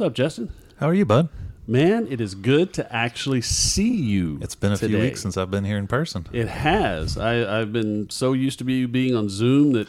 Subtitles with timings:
[0.00, 0.50] What's up, Justin?
[0.78, 1.28] How are you, bud?
[1.66, 4.38] Man, it is good to actually see you.
[4.40, 4.94] It's been a today.
[4.94, 6.26] few weeks since I've been here in person.
[6.32, 7.18] It has.
[7.18, 9.88] I, I've been so used to be being on Zoom that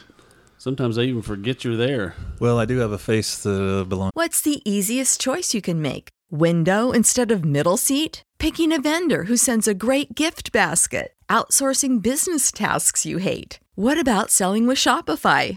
[0.58, 2.14] sometimes I even forget you're there.
[2.40, 4.10] Well, I do have a face that uh, belongs.
[4.12, 6.10] What's the easiest choice you can make?
[6.30, 8.22] Window instead of middle seat?
[8.38, 11.14] Picking a vendor who sends a great gift basket?
[11.30, 13.60] Outsourcing business tasks you hate?
[13.76, 15.56] What about selling with Shopify?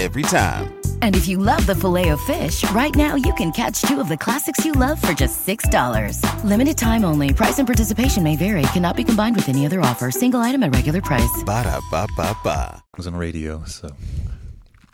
[0.00, 0.80] Every time.
[1.02, 4.64] And if you love the Filet-O-Fish, right now you can catch two of the classics
[4.64, 6.42] you love for just $6.
[6.42, 7.34] Limited time only.
[7.34, 8.62] Price and participation may vary.
[8.72, 10.10] Cannot be combined with any other offer.
[10.10, 11.42] Single item at regular price.
[11.44, 12.82] Ba-da-ba-ba-ba.
[12.82, 13.90] I was on radio, so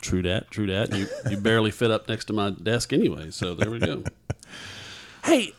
[0.01, 0.93] True that, true that.
[0.93, 4.03] You you barely fit up next to my desk anyway, so there we go.
[5.25, 5.53] hey,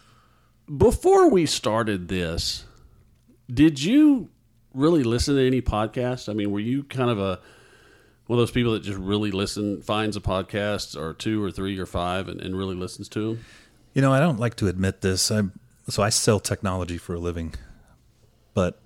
[0.76, 2.64] before we started this,
[3.52, 4.28] did you
[4.74, 6.28] really listen to any podcasts?
[6.28, 7.40] I mean, were you kind of a
[8.28, 11.78] one of those people that just really listen, finds a podcast or two or three
[11.78, 13.44] or five, and, and really listens to them?
[13.94, 15.30] you know I don't like to admit this.
[15.32, 15.42] I
[15.88, 17.54] so I sell technology for a living,
[18.54, 18.80] but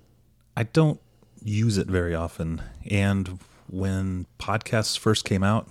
[0.57, 0.99] I don't
[1.43, 2.61] use it very often.
[2.89, 5.67] And when podcasts first came out,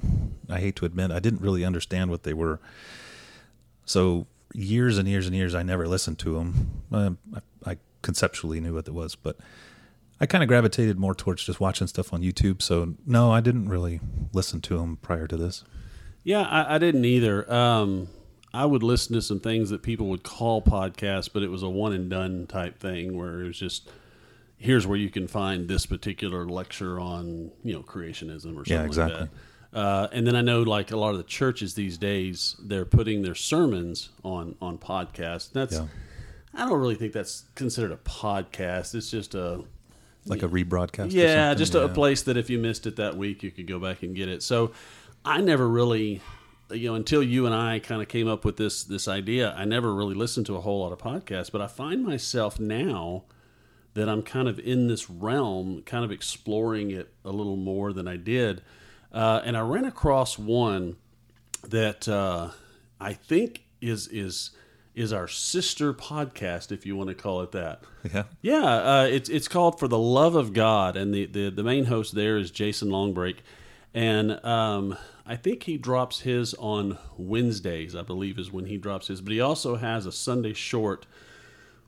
[0.48, 2.60] I hate to admit I didn't really understand what they were.
[3.84, 6.82] So years and years and years, I never listened to them.
[6.92, 9.38] Uh, I, I conceptually knew what it was, but
[10.22, 12.62] I kind of gravitated more towards just watching stuff on YouTube.
[12.62, 14.00] So no, I didn't really
[14.32, 15.64] listen to them prior to this.
[16.22, 17.52] Yeah, I, I didn't either.
[17.52, 18.06] Um,
[18.54, 21.68] I would listen to some things that people would call podcasts, but it was a
[21.68, 23.90] one and done type thing where it was just
[24.58, 28.84] here's where you can find this particular lecture on you know creationism or something Yeah,
[28.84, 29.20] exactly.
[29.22, 29.30] like
[29.72, 29.76] that.
[29.76, 33.22] Uh, and then I know like a lot of the churches these days they're putting
[33.22, 35.50] their sermons on on podcasts.
[35.50, 35.86] That's Yeah.
[36.54, 38.94] I don't really think that's considered a podcast.
[38.94, 39.64] It's just a
[40.26, 41.12] Like a rebroadcast.
[41.12, 41.94] yeah, just a, a Yeah.
[41.94, 44.42] place that if you missed it that week, you could go back and get it.
[44.42, 44.72] So
[45.24, 46.20] I never really,
[46.70, 49.64] you know, until you and I kind of came up with this this idea, I
[49.64, 51.50] never really listened to a whole lot of podcasts.
[51.50, 53.24] But I find myself now
[53.94, 58.06] that I'm kind of in this realm, kind of exploring it a little more than
[58.08, 58.62] I did.
[59.12, 60.96] Uh, and I ran across one
[61.68, 62.50] that uh,
[63.00, 64.52] I think is is
[64.94, 67.82] is our sister podcast, if you want to call it that.
[68.12, 68.24] Yeah.
[68.42, 71.86] Yeah, uh, it's it's called For the Love of God, and the, the, the main
[71.86, 73.36] host there is Jason Longbreak,
[73.94, 77.94] and um, I think he drops his on Wednesdays.
[77.94, 81.06] I believe is when he drops his, but he also has a Sunday short,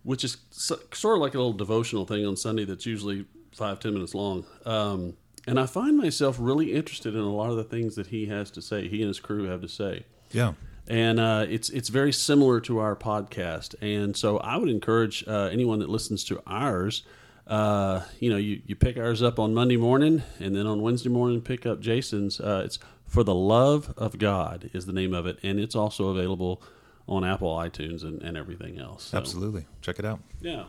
[0.02, 3.80] which is so, sort of like a little devotional thing on Sunday that's usually five
[3.80, 4.44] ten minutes long.
[4.64, 5.14] Um,
[5.46, 8.50] and I find myself really interested in a lot of the things that he has
[8.52, 8.88] to say.
[8.88, 10.54] He and his crew have to say Yeah.
[10.86, 13.74] And uh, it's it's very similar to our podcast.
[13.80, 17.04] And so I would encourage uh, anyone that listens to ours,
[17.46, 21.08] uh, you know, you, you pick ours up on Monday morning, and then on Wednesday
[21.08, 22.38] morning pick up Jason's.
[22.38, 26.08] Uh, it's for the love of God is the name of it, and it's also
[26.08, 26.62] available
[27.06, 29.04] on Apple iTunes and, and everything else.
[29.04, 29.66] So, Absolutely.
[29.82, 30.20] Check it out.
[30.40, 30.64] Yeah.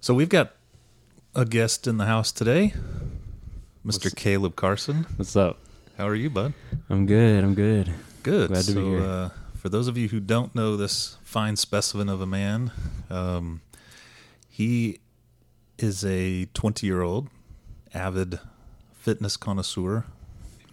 [0.00, 0.52] So we've got
[1.34, 2.74] a guest in the house today,
[3.84, 4.14] Mr.
[4.14, 5.06] Kaleb Carson.
[5.16, 5.58] What's up?
[5.98, 6.54] How are you, bud?
[6.88, 7.42] I'm good.
[7.42, 7.92] I'm good.
[8.26, 8.48] Good.
[8.48, 9.00] Glad to so, be here.
[9.02, 12.72] Uh, for those of you who don't know this fine specimen of a man,
[13.08, 13.60] um,
[14.48, 14.98] he
[15.78, 17.28] is a 20 year old
[17.94, 18.40] avid
[18.94, 20.06] fitness connoisseur.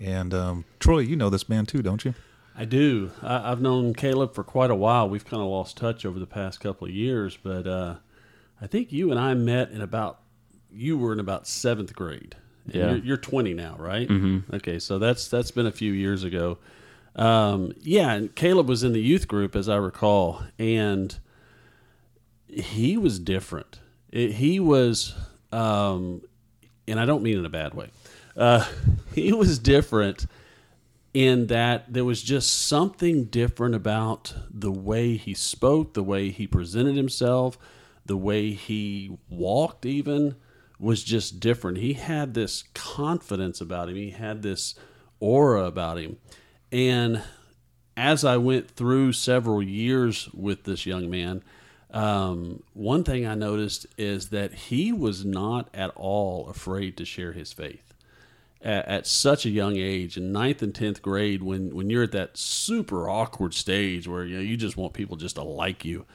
[0.02, 2.16] And um, Troy, you know this man too, don't you?
[2.58, 3.12] I do.
[3.22, 5.08] I, I've known Kaleb for quite a while.
[5.08, 7.98] We've kind of lost touch over the past couple of years, but uh,
[8.60, 10.22] I think you and I met in about.
[10.72, 12.36] You were in about seventh grade.
[12.66, 12.94] Yeah.
[12.94, 14.10] You're, you're 20 now, right?
[14.10, 14.56] Mm-hmm.
[14.56, 16.58] Okay, so that's that's been a few years ago.
[17.16, 21.18] Um, yeah, and Kaleb was in the youth group, as I recall, and
[22.48, 23.80] he was different.
[24.12, 25.14] It, he was,
[25.52, 26.22] um,
[26.88, 27.90] and I don't mean in a bad way.
[28.36, 28.66] Uh,
[29.14, 30.26] he was different
[31.14, 36.48] in that there was just something different about the way he spoke, the way he
[36.48, 37.58] presented himself,
[38.06, 40.36] the way he walked, even
[40.80, 41.78] was just different.
[41.78, 44.74] He had this confidence about him, he had this
[45.20, 46.18] aura about him.
[46.74, 47.22] And
[47.96, 51.44] as I went through several years with this young man,
[51.92, 57.34] um, one thing I noticed is that he was not at all afraid to share
[57.34, 57.94] his faith.
[58.64, 62.14] At, at, such a young age, in ninth and tenth grade, when when you're at
[62.14, 66.06] that super awkward stage where you know you just want people just to like you,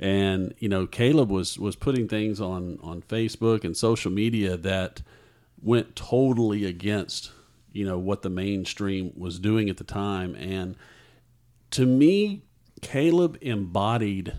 [0.00, 5.02] and you know Kaleb was was putting things on on Facebook and social media that
[5.62, 7.30] went totally against
[7.72, 10.76] you know what the mainstream was doing at the time, and
[11.72, 12.42] to me,
[12.80, 14.34] Kaleb embodied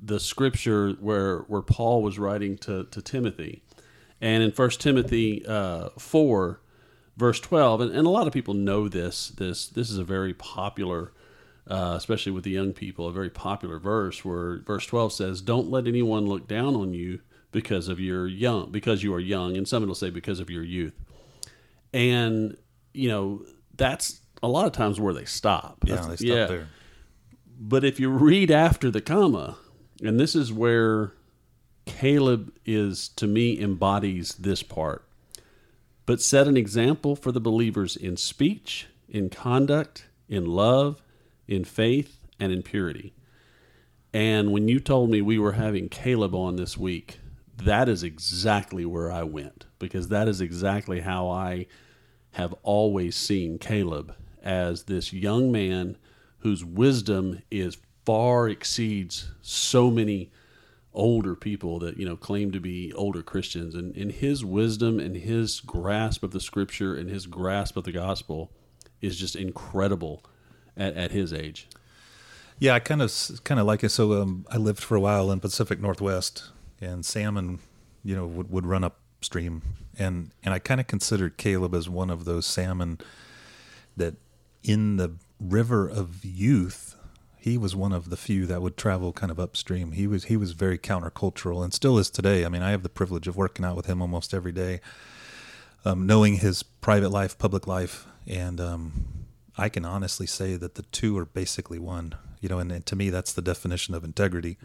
[0.00, 3.62] the scripture where where Paul was writing to, to Timothy.
[4.20, 6.60] And in First Timothy uh, 4,
[7.16, 10.32] verse 12, and, and a lot of people know this, this, this is a very
[10.32, 11.12] popular,
[11.68, 15.70] uh, especially with the young people, a very popular verse where verse 12 says, Don't
[15.70, 17.20] let anyone look down on you
[17.52, 19.56] because of your young, because you are young.
[19.56, 20.94] And some will say because of your youth.
[21.92, 22.56] And,
[22.92, 23.42] you know,
[23.76, 25.78] that's a lot of times where they stop.
[25.86, 26.68] Yeah, That's- they stop there.
[27.58, 29.56] But if you read after the comma,
[30.02, 31.12] and this is where
[31.86, 35.08] Kaleb is to me embodies this part.
[36.04, 41.02] But set an example for the believers in speech, in conduct, in love,
[41.48, 43.14] in faith, and in purity.
[44.12, 47.20] And when you told me we were having Kaleb on this week,
[47.58, 51.66] that is exactly where I went because that is exactly how I
[52.32, 55.96] have always seen Kaleb as this young man
[56.38, 60.30] whose wisdom is far exceeds so many
[60.92, 65.16] older people that you know claim to be older Christians and, in his wisdom and
[65.16, 68.50] his grasp of the scripture and his grasp of the gospel
[69.00, 70.24] is just incredible
[70.76, 71.68] at, at his age.
[72.58, 73.12] Yeah, I kind of
[73.44, 73.90] kind of like it.
[73.90, 76.50] So um, I lived for a while in Pacific Northwest,
[76.80, 77.58] and salmon,
[78.04, 79.62] you know, would, would run upstream,
[79.98, 82.98] and and I kind of considered Kaleb as one of those salmon
[83.96, 84.14] that
[84.62, 86.96] in the river of youth,
[87.38, 89.92] he was one of the few that would travel kind of upstream.
[89.92, 92.44] He was he was very countercultural and still is today.
[92.44, 94.80] I mean, I have the privilege of working out with him almost every day,
[95.84, 98.92] um, knowing his private life, public life, and um,
[99.56, 102.14] I can honestly say that the two are basically one.
[102.46, 104.56] You know, and, and to me, that's the definition of integrity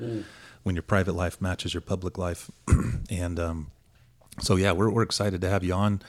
[0.62, 2.52] when your private life matches your public life.
[3.10, 3.72] and um,
[4.40, 6.04] so, yeah, we're we're excited to have you on.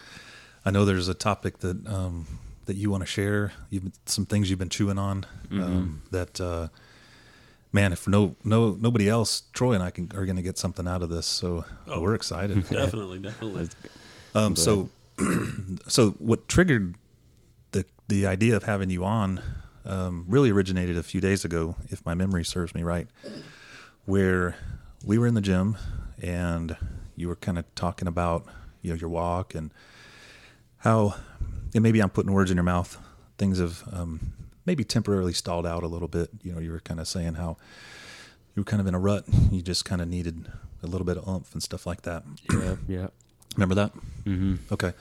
[0.67, 2.27] I know there's a topic that um,
[2.67, 3.53] that you want to share.
[3.71, 6.39] You've been, some things you've been chewing on um, that.
[6.39, 6.69] Uh,
[7.75, 10.87] Man, if no no nobody else, Troy and I can, are going to get something
[10.87, 12.69] out of this, so we're excited.
[12.71, 13.71] Definitely, definitely.
[14.35, 14.91] Um, so,
[15.89, 16.97] so what triggered
[17.71, 19.41] the the idea of having you on
[19.85, 23.09] um, really originated a few days ago, if my memory serves me right,
[24.05, 24.57] where
[25.05, 25.77] we were in the gym
[26.21, 26.77] and
[27.17, 28.47] you were kind of talking about
[28.81, 29.73] you know your walk and
[30.79, 31.15] how
[31.75, 32.99] and maybe I'm putting words in your mouth.
[33.39, 34.33] Things have um,
[34.67, 36.31] maybe temporarily stalled out a little bit.
[36.43, 37.57] You know, you were kind of saying how
[38.55, 39.25] you were kind of in a rut.
[39.51, 40.51] You just kind of needed
[40.83, 42.25] a little bit of oomph and stuff like that.
[42.53, 43.07] Yeah, yeah.
[43.57, 43.93] Remember that?
[44.25, 44.57] Mm-hmm.
[44.73, 44.93] Okay.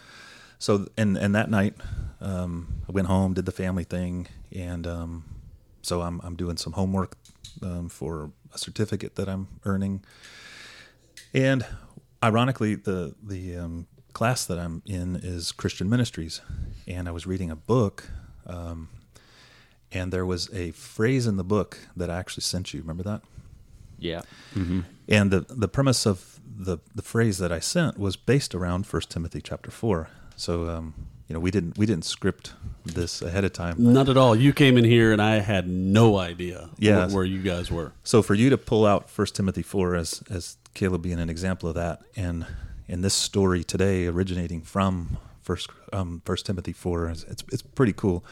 [0.62, 1.74] So and and that night,
[2.20, 5.24] um, I went home, did the family thing, and um,
[5.82, 7.18] so I'm I'm doing some homework
[7.64, 10.04] um, for a certificate that I'm earning.
[11.34, 11.66] And
[12.24, 16.42] ironically, the the um, class that I'm in is Christian Ministries,
[16.88, 18.12] and I was reading a book,
[18.46, 18.90] um,
[19.92, 22.82] and there was a phrase in the book that I actually sent you.
[22.82, 23.24] Remember that?
[23.98, 24.22] Yeah.
[25.08, 29.10] And the the premise of the the phrase that I sent was based around First
[29.10, 30.10] Timothy chapter four.
[30.42, 30.94] So um,
[31.28, 33.76] you know we didn't we didn't script this ahead of time.
[33.78, 34.36] Not at all.
[34.36, 37.08] You came in here and I had no idea Yeah.
[37.08, 37.94] wh- where you guys were.
[38.04, 41.70] So for you to pull out First Timothy four as as Kaleb being an example
[41.70, 42.48] of that, and
[42.88, 47.94] in this story today originating from First um, First Timothy four, it's it's it's pretty
[47.94, 48.26] cool.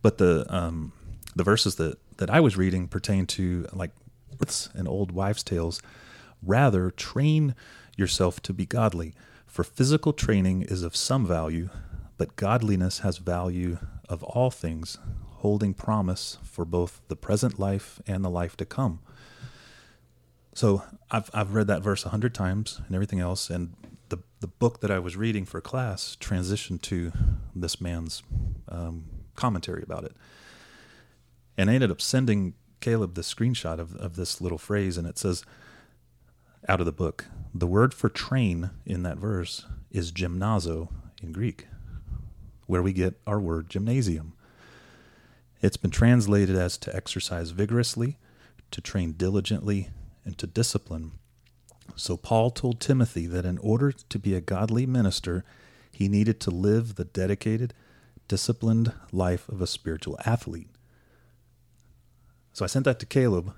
[0.00, 0.92] But the um,
[1.34, 3.90] the verses that that I was reading pertain to like
[4.74, 5.82] and old wives' tales.
[6.42, 7.54] Rather, train
[7.96, 9.14] yourself to be godly,
[9.56, 11.70] for physical training is of some value,
[12.18, 14.98] but godliness has value of all things,
[15.38, 19.00] holding promise for both the present life and the life to come.
[20.52, 23.72] So I've I've read that verse a hundred times and everything else, and
[24.10, 27.12] the the book that I was reading for class transitioned to
[27.54, 28.22] this man's
[28.68, 30.12] um, commentary about it,
[31.56, 35.16] and I ended up sending Kaleb the screenshot of of this little phrase, and it
[35.16, 35.46] says,
[36.68, 40.88] out of the book, the word for train in that verse is gymnazo
[41.22, 41.66] in Greek.
[42.66, 44.32] where we get our word gymnasium.
[45.62, 48.18] It's been translated as to exercise vigorously,
[48.72, 49.90] to train diligently,
[50.24, 51.12] and to discipline.
[51.94, 55.44] So Paul told Timothy that in order to be a godly minister,
[55.90, 57.72] he needed to live the dedicated,
[58.28, 60.68] disciplined life of a spiritual athlete.
[62.52, 63.54] So I sent that to Kaleb,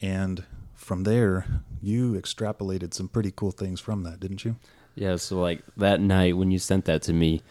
[0.00, 0.44] and
[0.82, 1.46] from there,
[1.80, 4.56] you extrapolated some pretty cool things from that, didn't you?
[4.94, 7.42] Yeah, so like that night when you sent that to me,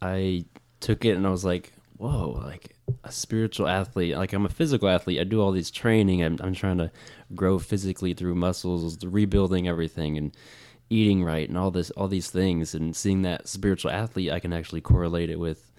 [0.00, 0.46] I
[0.80, 4.16] took it and I was like, whoa, like a spiritual athlete.
[4.16, 5.20] Like I'm a physical athlete.
[5.20, 6.22] I do all these training.
[6.22, 6.90] I'm, I'm trying to
[7.34, 10.34] grow physically through muscles, rebuilding everything and
[10.90, 12.74] eating right and all this, all these things.
[12.74, 15.72] And seeing that spiritual athlete, I can actually correlate it with,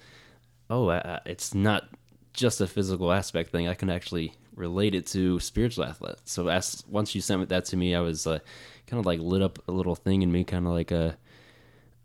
[0.69, 1.89] oh, I, it's not
[2.33, 3.67] just a physical aspect thing.
[3.67, 6.15] I can actually relate it to spiritual athlete.
[6.25, 8.39] So as once you sent that to me, I was uh,
[8.87, 11.17] kind of like lit up a little thing in me, kind of like a,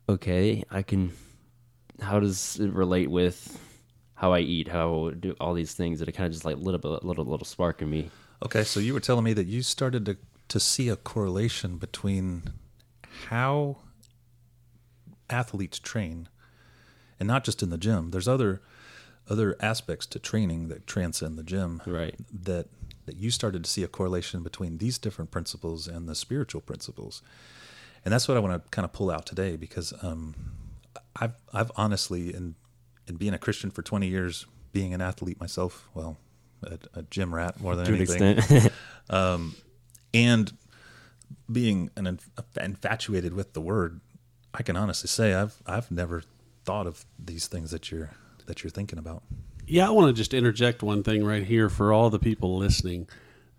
[0.08, 1.12] okay, I can.
[2.00, 3.58] How does it relate with
[4.18, 6.56] how I eat, how I do all these things that it kind of just like
[6.56, 8.10] lit up a little little spark in me.
[8.44, 10.16] Okay, so you were telling me that you started to
[10.48, 12.42] to see a correlation between
[13.28, 13.76] how
[15.30, 16.28] athletes train
[17.20, 18.10] and not just in the gym.
[18.10, 18.60] There's other
[19.28, 21.82] other aspects to training that transcend the gym.
[21.86, 22.14] Right.
[22.32, 22.68] That
[23.06, 27.22] that you started to see a correlation between these different principles and the spiritual principles.
[28.04, 30.34] And that's what I want to kind of pull out today because um,
[31.16, 32.54] I've I've honestly in
[33.06, 36.18] in being a Christian for 20 years, being an athlete myself, well,
[36.62, 38.70] a, a gym rat more than to anything,
[39.10, 39.54] um,
[40.12, 40.52] and
[41.50, 42.30] being an inf-
[42.60, 44.00] infatuated with the word,
[44.52, 46.22] I can honestly say I've I've never
[46.64, 48.10] thought of these things that you're
[48.48, 49.22] that you're thinking about.
[49.66, 53.08] Yeah, I want to just interject one thing right here for all the people listening.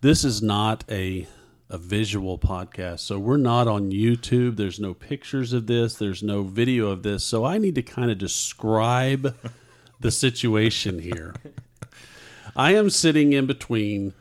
[0.02, 1.28] This is not a
[1.70, 3.00] a visual podcast.
[3.00, 4.58] So we're not on YouTube.
[4.58, 7.24] There's no pictures of this, there's no video of this.
[7.24, 9.36] So I need to kind of describe
[10.00, 11.36] the situation here.
[12.56, 14.14] I am sitting in between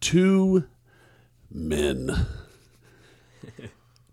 [0.00, 0.64] two
[1.50, 2.26] men.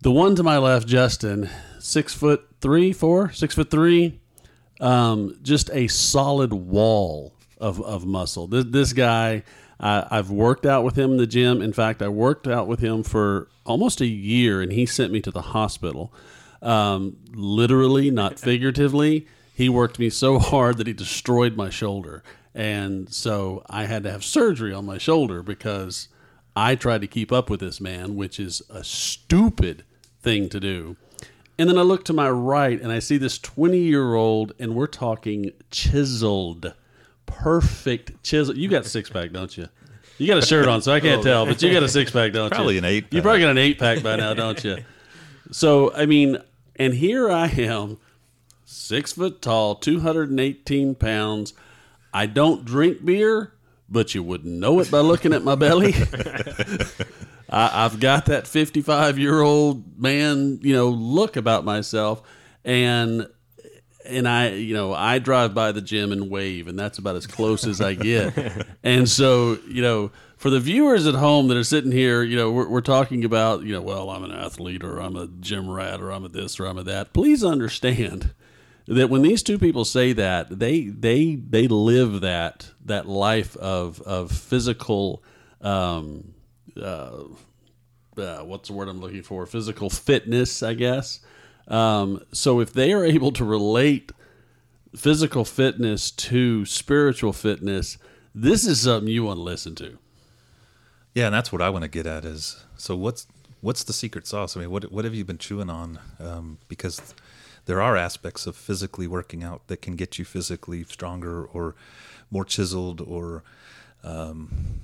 [0.02, 4.20] The one to my left, Justin, six foot three, four, six foot three,
[4.82, 8.46] um, just a solid wall of, of muscle.
[8.46, 9.44] This, this guy
[9.82, 11.60] uh, I've worked out with him in the gym.
[11.60, 15.20] In fact, I worked out with him for almost a year, and he sent me
[15.22, 16.14] to the hospital.
[16.62, 19.26] Um, literally, not figuratively.
[19.54, 22.22] He worked me so hard that he destroyed my shoulder.
[22.54, 26.08] And so I had to have surgery on my shoulder because
[26.54, 29.84] I tried to keep up with this man, which is a stupid
[30.20, 30.96] thing to do.
[31.62, 34.74] And then I look to my right and I see this 20 year old, and
[34.74, 36.74] we're talking chiseled
[37.24, 38.58] perfect chisel.
[38.58, 39.68] You got six pack, don't you?
[40.18, 42.10] You got a shirt on, so I can't oh, tell, but you got a six
[42.10, 42.78] pack, don't Probably you?
[42.78, 43.12] an eight.
[43.12, 44.78] You probably got an eight pack by now, don't you?
[45.52, 46.38] So I mean,
[46.74, 47.98] and here I am,
[48.64, 51.54] six foot tall, two hundred and eighteen pounds.
[52.12, 53.52] I don't drink beer,
[53.88, 55.94] but you wouldn't know it by looking at my belly.
[57.52, 62.22] I, I've got that fifty-five year old man, you know, look about myself,
[62.64, 63.28] and
[64.04, 67.26] and I, you know, I drive by the gym and wave, and that's about as
[67.26, 68.66] close as I get.
[68.82, 72.50] and so, you know, for the viewers at home that are sitting here, you know,
[72.50, 76.00] we're, we're talking about, you know, well, I'm an athlete, or I'm a gym rat,
[76.00, 77.12] or I'm a this, or I'm a that.
[77.12, 78.34] Please understand
[78.88, 84.00] that when these two people say that, they they they live that that life of
[84.02, 85.22] of physical.
[85.60, 86.34] Um,
[86.80, 87.24] uh,
[88.16, 89.46] uh, what's the word I'm looking for?
[89.46, 91.20] Physical fitness, I guess.
[91.68, 94.12] Um, so if they are able to relate
[94.96, 97.98] physical fitness to spiritual fitness,
[98.34, 99.98] this is something you want to listen to.
[101.14, 103.26] Yeah, and that's what I want to get at is so what's
[103.60, 104.56] what's the secret sauce?
[104.56, 105.98] I mean, what what have you been chewing on?
[106.18, 107.14] Um, because
[107.66, 111.74] there are aspects of physically working out that can get you physically stronger or
[112.30, 113.44] more chiseled or
[114.02, 114.80] um,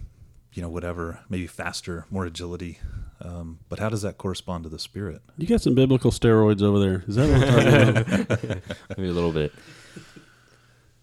[0.58, 2.80] you know whatever, maybe faster, more agility.
[3.20, 5.22] Um, but how does that correspond to the spirit?
[5.36, 7.04] You got some biblical steroids over there.
[7.06, 8.62] Is that what we're talking about?
[8.98, 9.52] Maybe a little bit.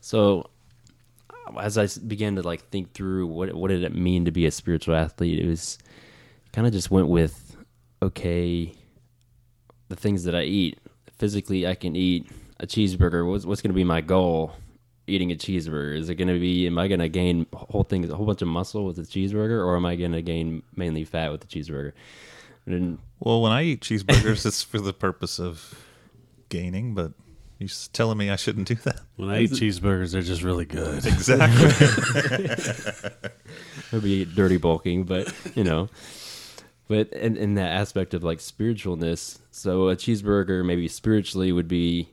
[0.01, 0.50] So,
[1.57, 4.51] as I began to like think through what what did it mean to be a
[4.51, 5.77] spiritual athlete, it was
[6.51, 7.55] kind of just went with
[8.01, 8.74] okay,
[9.88, 10.79] the things that I eat
[11.17, 13.25] physically, I can eat a cheeseburger.
[13.25, 14.51] What's what's going to be my goal?
[15.07, 16.65] Eating a cheeseburger is it going to be?
[16.65, 19.63] Am I going to gain whole thing, a whole bunch of muscle with a cheeseburger,
[19.63, 21.91] or am I going to gain mainly fat with the cheeseburger?
[22.65, 25.85] And Well, when I eat cheeseburgers, it's for the purpose of
[26.50, 27.12] gaining, but
[27.59, 29.01] you're telling me I shouldn't do that.
[29.15, 31.05] when I eat cheeseburgers, they're just really good.
[31.05, 32.50] Exactly.
[33.91, 35.89] maybe dirty bulking, but you know,
[36.88, 42.09] but in, in that aspect of like spiritualness, so a cheeseburger maybe spiritually would be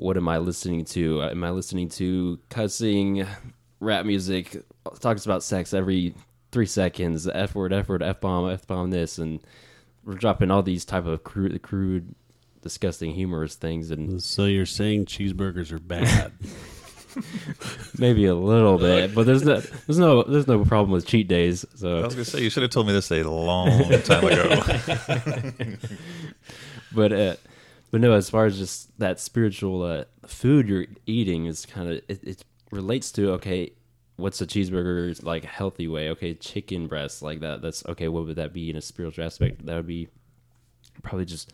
[0.00, 1.22] what am I listening to?
[1.22, 3.26] Am I listening to cussing,
[3.80, 4.56] rap music,
[4.98, 6.14] talks about sex every
[6.52, 9.40] three seconds, F word, F word, F bomb, F bomb this, and
[10.02, 12.14] we're dropping all these type of crude, crude
[12.62, 16.32] disgusting, humorous things, and So you're saying cheeseburgers are bad?
[17.98, 21.64] maybe a little bit, but there's no, there's no, there's no problem with cheat days.
[21.74, 24.62] So I was gonna say you should have told me this a long time ago.
[26.92, 27.36] but, uh,
[27.90, 31.96] but no, as far as just that spiritual uh, food you're eating is kind of
[32.08, 33.72] it, it relates to okay,
[34.16, 36.10] what's a cheeseburger like healthy way?
[36.10, 37.62] Okay, chicken breast like that.
[37.62, 38.08] That's okay.
[38.08, 39.66] What would that be in a spiritual aspect?
[39.66, 40.08] That would be
[41.02, 41.52] probably just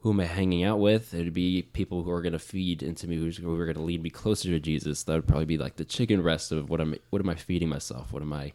[0.00, 1.12] who am I hanging out with?
[1.12, 3.76] It would be people who are going to feed into me, who's, who are going
[3.76, 5.02] to lead me closer to Jesus.
[5.02, 7.68] That would probably be like the chicken breast of what am what am I feeding
[7.68, 8.12] myself?
[8.12, 8.52] What am I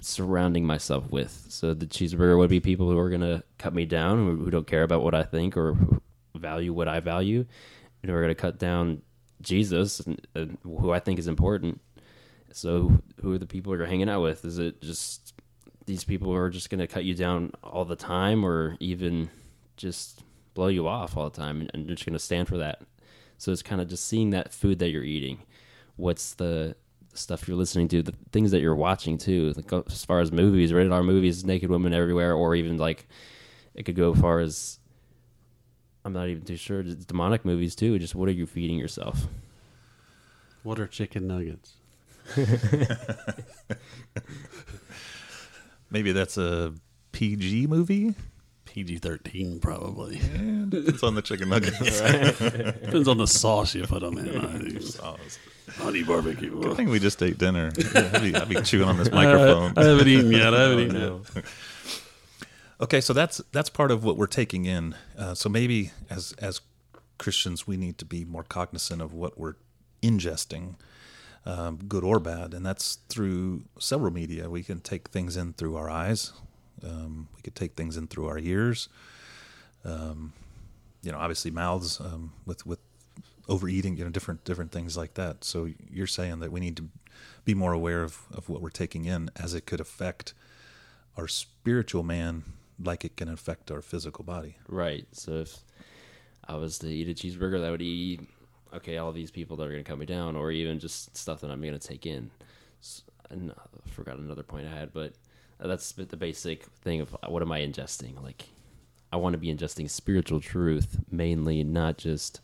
[0.00, 1.46] surrounding myself with?
[1.48, 4.50] So the cheeseburger would be people who are going to cut me down, who, who
[4.50, 5.76] don't care about what I think or
[6.34, 7.44] value what I value,
[8.02, 9.02] and who are going to cut down
[9.40, 11.80] Jesus, and, and who I think is important.
[12.52, 14.44] So who are the people you're hanging out with?
[14.44, 15.34] Is it just
[15.86, 19.30] these people who are just going to cut you down all the time, or even
[19.76, 20.22] just
[20.54, 22.82] blow you off all the time and, you're just going to stand for that.
[23.38, 25.42] So it's kind of just seeing that food that you're eating.
[25.96, 26.76] What's the
[27.14, 29.52] stuff you're listening to, the things that you're watching too.
[29.56, 33.06] Like uh, as far as movies, rated R movies, naked women everywhere, or even like
[33.74, 34.78] it could go as far as
[36.04, 36.82] I'm not even too sure.
[36.82, 37.98] Just demonic movies too.
[37.98, 39.26] Just what are you feeding yourself?
[40.62, 41.74] what are chicken nuggets?
[45.90, 46.72] Maybe that's a
[47.12, 48.14] PG movie.
[48.72, 50.18] PG thirteen probably.
[50.18, 51.78] And it's on the chicken nuggets.
[52.00, 54.80] Depends on the sauce you put them in.
[54.80, 55.38] Sauce.
[55.76, 56.70] Honey barbecue.
[56.70, 57.70] I think we just ate dinner.
[57.94, 59.74] I'd be, I'd be chewing on this Uh, microphone.
[59.76, 60.54] I haven't eaten yet.
[60.54, 61.20] I haven't eaten no.
[61.34, 61.44] yet.
[62.80, 64.94] Okay, so that's that's part of what we're taking in.
[65.18, 66.62] Uh, so maybe as as
[67.18, 69.56] Christians, we need to be more cognizant of what we're
[70.02, 70.76] ingesting,
[71.44, 74.48] um, good or bad, and that's through several media.
[74.48, 76.32] We can take things in through our eyes.
[76.84, 78.88] Um, we could take things in through our ears.
[79.84, 80.32] Um,
[81.02, 82.78] you know, obviously mouths um, with with
[83.48, 83.96] overeating.
[83.96, 85.44] You know, different different things like that.
[85.44, 86.88] So you're saying that we need to
[87.44, 90.34] be more aware of of what we're taking in, as it could affect
[91.16, 92.44] our spiritual man
[92.82, 94.56] like it can affect our physical body.
[94.68, 95.06] Right.
[95.12, 95.58] So if
[96.48, 98.20] I was to eat a cheeseburger, that would eat
[98.74, 101.40] okay all these people that are going to cut me down, or even just stuff
[101.42, 102.30] that I'm going to take in.
[102.80, 105.12] S- And I forgot another point I had, but
[105.62, 108.20] Uh, that's the basic thing of uh, what am I ingesting?
[108.22, 108.48] Like,
[109.12, 112.40] I want to be ingesting spiritual truth mainly, not just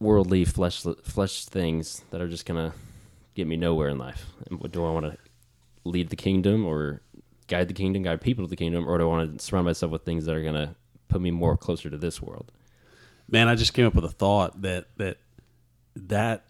[0.00, 2.74] worldly flesh flesh things that are just to
[3.34, 4.26] get me nowhere in life.
[4.70, 5.18] Do I want to
[5.84, 7.00] lead the kingdom or
[7.46, 9.92] guide the kingdom, guide people to the kingdom, or do I want to surround myself
[9.92, 10.74] with things that are to
[11.08, 12.50] put me more closer to this world?
[13.28, 15.18] Man, I just came up with a thought that that
[15.94, 16.44] that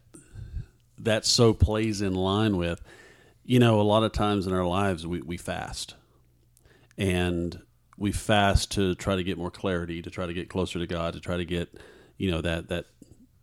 [0.98, 2.80] that so plays in line with,
[3.44, 5.94] you know, a lot of times in our lives we, we fast.
[6.96, 7.60] And
[7.98, 11.14] we fast to try to get more clarity, to try to get closer to God,
[11.14, 11.76] to try to get,
[12.16, 12.86] you know, that that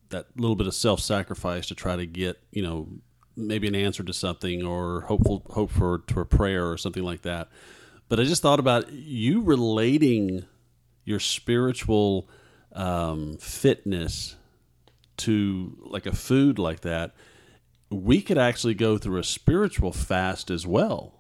[0.10, 2.88] that little bit of self sacrifice to try to get, you know,
[3.36, 7.22] maybe an answer to something or hopeful hope for to a prayer or something like
[7.22, 7.50] that.
[8.10, 10.46] But I just thought about you relating
[11.06, 12.30] your spiritual
[12.74, 14.36] um, fitness
[15.18, 17.14] to like a food like that.
[17.92, 21.14] We could actually go through a spiritual fast as well.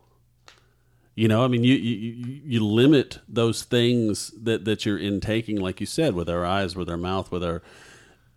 [1.13, 5.79] You know, I mean, you, you you limit those things that that you're intaking, like
[5.81, 7.61] you said, with our eyes, with our mouth, with our,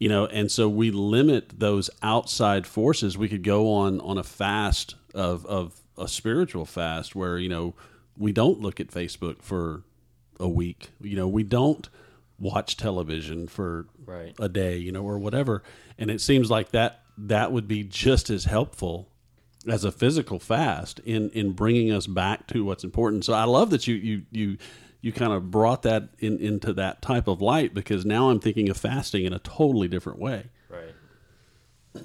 [0.01, 3.17] you know, and so we limit those outside forces.
[3.17, 7.75] We could go on on a fast of of a spiritual fast where you know
[8.19, 9.85] we don't look at Facebook for
[10.41, 10.91] a week.
[11.01, 11.89] You know, we don't
[12.41, 14.35] watch television for Right.
[14.41, 15.63] a day, you know, or whatever.
[15.97, 19.09] And it seems like that that would be just as helpful
[19.67, 23.25] as a physical fast in in bringing us back to what's important.
[23.25, 24.59] So I love that you you you
[25.01, 28.69] you kind of brought that in into that type of light because now I'm thinking
[28.69, 30.47] of fasting in a totally different way.
[30.69, 32.03] Right.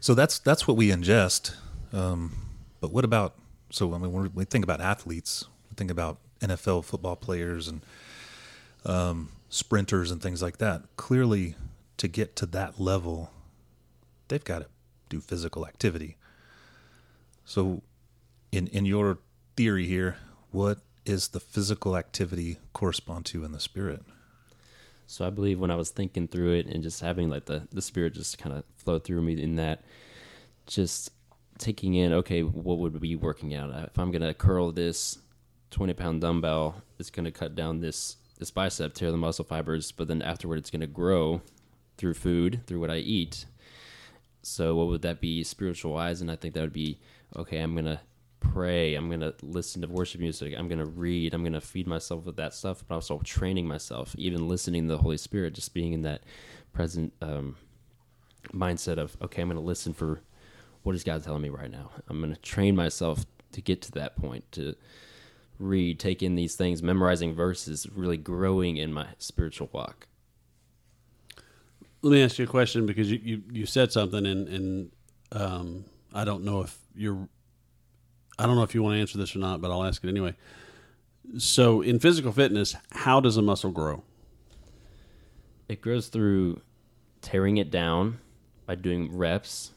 [0.00, 1.54] So that's that's what we ingest.
[1.92, 2.32] Um,
[2.80, 3.34] but what about?
[3.70, 7.84] So I mean, when we think about athletes, we think about NFL football players and
[8.84, 10.82] um, sprinters and things like that.
[10.96, 11.54] Clearly,
[11.96, 13.30] to get to that level,
[14.28, 14.66] they've got to
[15.08, 16.16] do physical activity.
[17.44, 17.82] So,
[18.52, 19.18] in in your
[19.56, 20.16] theory here,
[20.50, 24.02] what is the physical activity correspond to in the spirit?
[25.06, 27.80] So I believe when I was thinking through it and just having like the, the
[27.80, 29.84] spirit just kind of flow through me in that,
[30.66, 31.10] just
[31.58, 33.70] taking in, okay, what would be working out?
[33.70, 35.18] Uh, if I'm going to curl this
[35.70, 39.92] 20 pound dumbbell, it's going to cut down this this bicep, tear the muscle fibers,
[39.92, 41.40] but then afterward it's going to grow
[41.96, 43.46] through food, through what I eat.
[44.46, 46.20] So what would that be spiritual wise?
[46.20, 46.98] And I think that would be
[47.36, 47.58] okay.
[47.60, 48.00] I'm to
[48.38, 48.94] pray.
[48.94, 50.54] I'm to listen to worship music.
[50.56, 51.34] I'm to read.
[51.34, 55.02] I'm to feed myself with that stuff, but also training myself, even listening to the
[55.02, 56.22] Holy Spirit, just being in that
[56.72, 57.56] present um,
[58.52, 60.20] mindset of okay, I'm to listen for
[60.82, 61.90] what is God telling me right now.
[62.08, 64.76] I'm to train myself to get to that point to
[65.58, 70.06] read, take in these things, memorizing verses, really growing in my spiritual walk.
[72.06, 74.92] Let me ask you a question because you, you, you said something and, and
[75.32, 77.28] um, I don't know if you're
[78.38, 80.08] I don't know if you want to answer this or not, but I'll ask it
[80.08, 80.36] anyway.
[81.36, 84.04] So in physical fitness, how does a muscle grow?
[85.68, 86.60] It grows through
[87.22, 88.18] tearing it down
[88.66, 89.72] by doing reps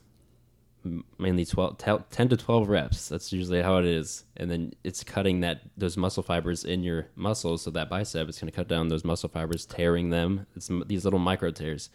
[1.17, 3.09] mainly 12 10 to 12 reps.
[3.09, 4.23] That's usually how it is.
[4.37, 8.39] And then it's cutting that those muscle fibers in your muscles so that bicep is
[8.39, 10.45] going to cut down those muscle fibers tearing them.
[10.55, 11.89] It's these little micro tears.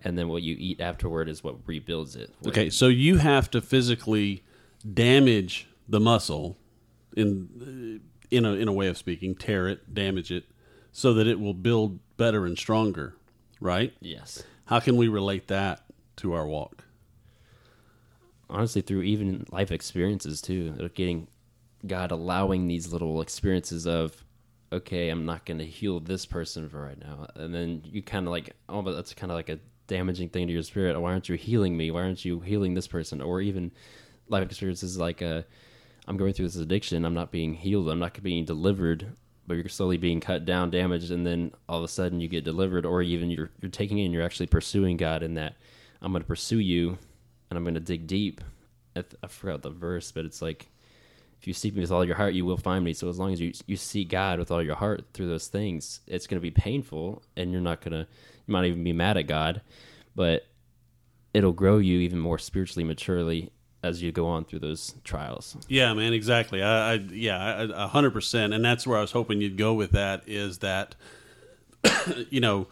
[0.00, 2.30] And then what you eat afterward is what rebuilds it.
[2.46, 4.44] Okay so you have to physically
[4.92, 6.56] damage the muscle
[7.16, 10.44] in in a in a way of speaking tear it damage it
[10.92, 13.14] so that it will build better and stronger
[13.60, 13.92] right?
[14.00, 14.42] Yes.
[14.66, 15.84] How can we relate that
[16.16, 16.84] to our walk
[18.48, 21.26] honestly through even life experiences too getting
[21.86, 24.24] god allowing these little experiences of
[24.72, 27.26] okay i'm not going to heal this person for right now.
[27.34, 30.46] And then you kind of like oh but that's kind of like a damaging thing
[30.48, 31.00] to your spirit.
[31.00, 31.90] Why aren't you healing me?
[31.90, 33.20] Why aren't you healing this person?
[33.20, 33.70] Or even
[34.28, 35.42] life experiences like uh,
[36.08, 37.04] i'm going through this addiction.
[37.04, 37.88] I'm not being healed.
[37.88, 39.06] I'm not being delivered
[39.48, 42.42] but you're slowly being cut down damaged and then all of a sudden you get
[42.42, 42.84] delivered.
[42.84, 45.54] Or even you're, you're taking in you're actually pursuing god in that
[46.02, 46.98] i'm going to pursue you
[47.50, 48.40] and I'm going to dig deep.
[48.94, 50.68] I, I forgot the verse, but it's like,
[51.40, 52.92] if you seek me with all your heart, you will find me.
[52.92, 56.00] So as long as you you seek God with all your heart through those things,
[56.06, 58.06] it's going to be painful, and you're not gonna,
[58.46, 59.60] you might even be mad at God,
[60.14, 60.46] but
[61.34, 65.56] it'll grow you even more spiritually maturely as you go on through those trials.
[65.68, 66.62] Yeah, man, exactly.
[66.62, 69.92] I, I yeah, a hundred percent, and that's where I was hoping you'd go with
[69.92, 70.22] that.
[70.26, 70.94] Is that,
[72.30, 72.66] you know,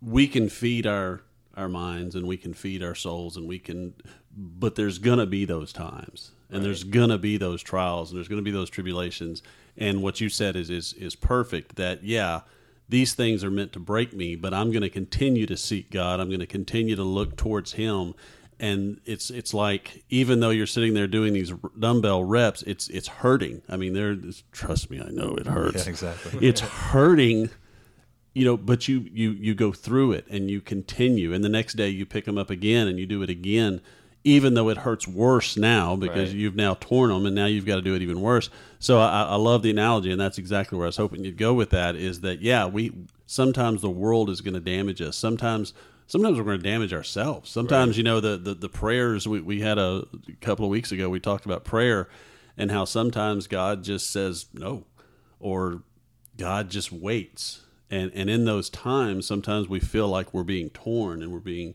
[0.00, 1.22] we can feed our
[1.56, 3.94] our minds and we can feed our souls and we can
[4.36, 6.64] but there's gonna be those times and right.
[6.64, 9.42] there's gonna be those trials and there's gonna be those tribulations.
[9.76, 12.42] And what you said is is is perfect that yeah
[12.88, 16.20] these things are meant to break me but i'm gonna continue to seek god.
[16.20, 18.14] I'm gonna continue to look towards him.
[18.60, 23.08] And it's it's like even though you're sitting there doing these dumbbell reps it's it's
[23.08, 23.62] hurting.
[23.68, 24.16] I mean there
[24.52, 25.86] trust me i know it hurts.
[25.86, 26.46] Yeah, exactly.
[26.46, 26.60] It's
[26.92, 27.50] hurting
[28.34, 31.32] you know but you you you go through it and you continue.
[31.32, 33.80] And the next day you pick them up again and you do it again
[34.24, 36.38] even though it hurts worse now because right.
[36.38, 38.48] you've now torn them and now you've got to do it even worse.
[38.78, 41.52] So I, I love the analogy and that's exactly where i was hoping you'd go
[41.52, 42.92] with that is that yeah we
[43.26, 45.16] sometimes the world is going to damage us.
[45.16, 45.74] Sometimes
[46.06, 47.50] sometimes we're going to damage ourselves.
[47.50, 47.96] Sometimes right.
[47.98, 50.06] you know the, the the prayers we, we had a
[50.40, 52.08] couple of weeks ago we talked about prayer
[52.56, 54.84] and how sometimes god just says no
[55.40, 55.82] or
[56.36, 57.63] god just waits
[57.94, 61.74] and and in those times sometimes we feel like we're being torn and we're being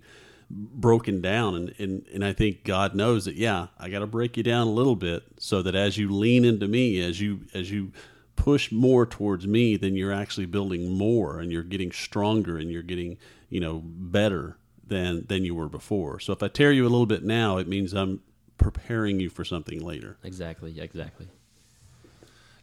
[0.49, 1.55] broken down.
[1.55, 4.67] And and, and I think God knows that yeah I got to break you down
[4.67, 7.91] a little bit so that as you lean into me as you as you
[8.35, 12.81] push more towards me then you're actually building more and you're getting stronger and you're
[12.81, 13.17] getting
[13.49, 16.19] you know better than than you were before.
[16.19, 18.21] So if I tear you a little bit now it means I'm
[18.57, 20.17] preparing you for something later.
[20.23, 21.27] Exactly exactly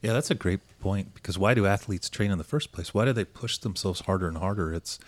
[0.06, 2.94] yeah, that's a great point because why do athletes train in the first place?
[2.94, 4.72] Why do they push themselves harder and harder?
[4.72, 5.00] It's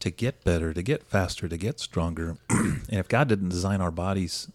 [0.00, 2.38] to get better, to get faster, to get stronger.
[2.48, 4.50] and if God didn't design our bodies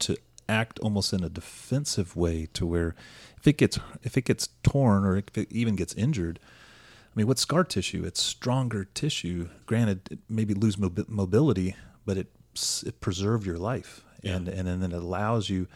[0.00, 2.94] to act almost in a defensive way to where
[3.38, 7.26] if it gets if it gets torn or if it even gets injured, I mean,
[7.26, 8.04] what's scar tissue?
[8.04, 9.48] It's stronger tissue.
[9.64, 12.26] Granted, it maybe lose mobility, but it
[12.84, 14.36] it preserved your life, yeah.
[14.36, 15.66] and and then it allows you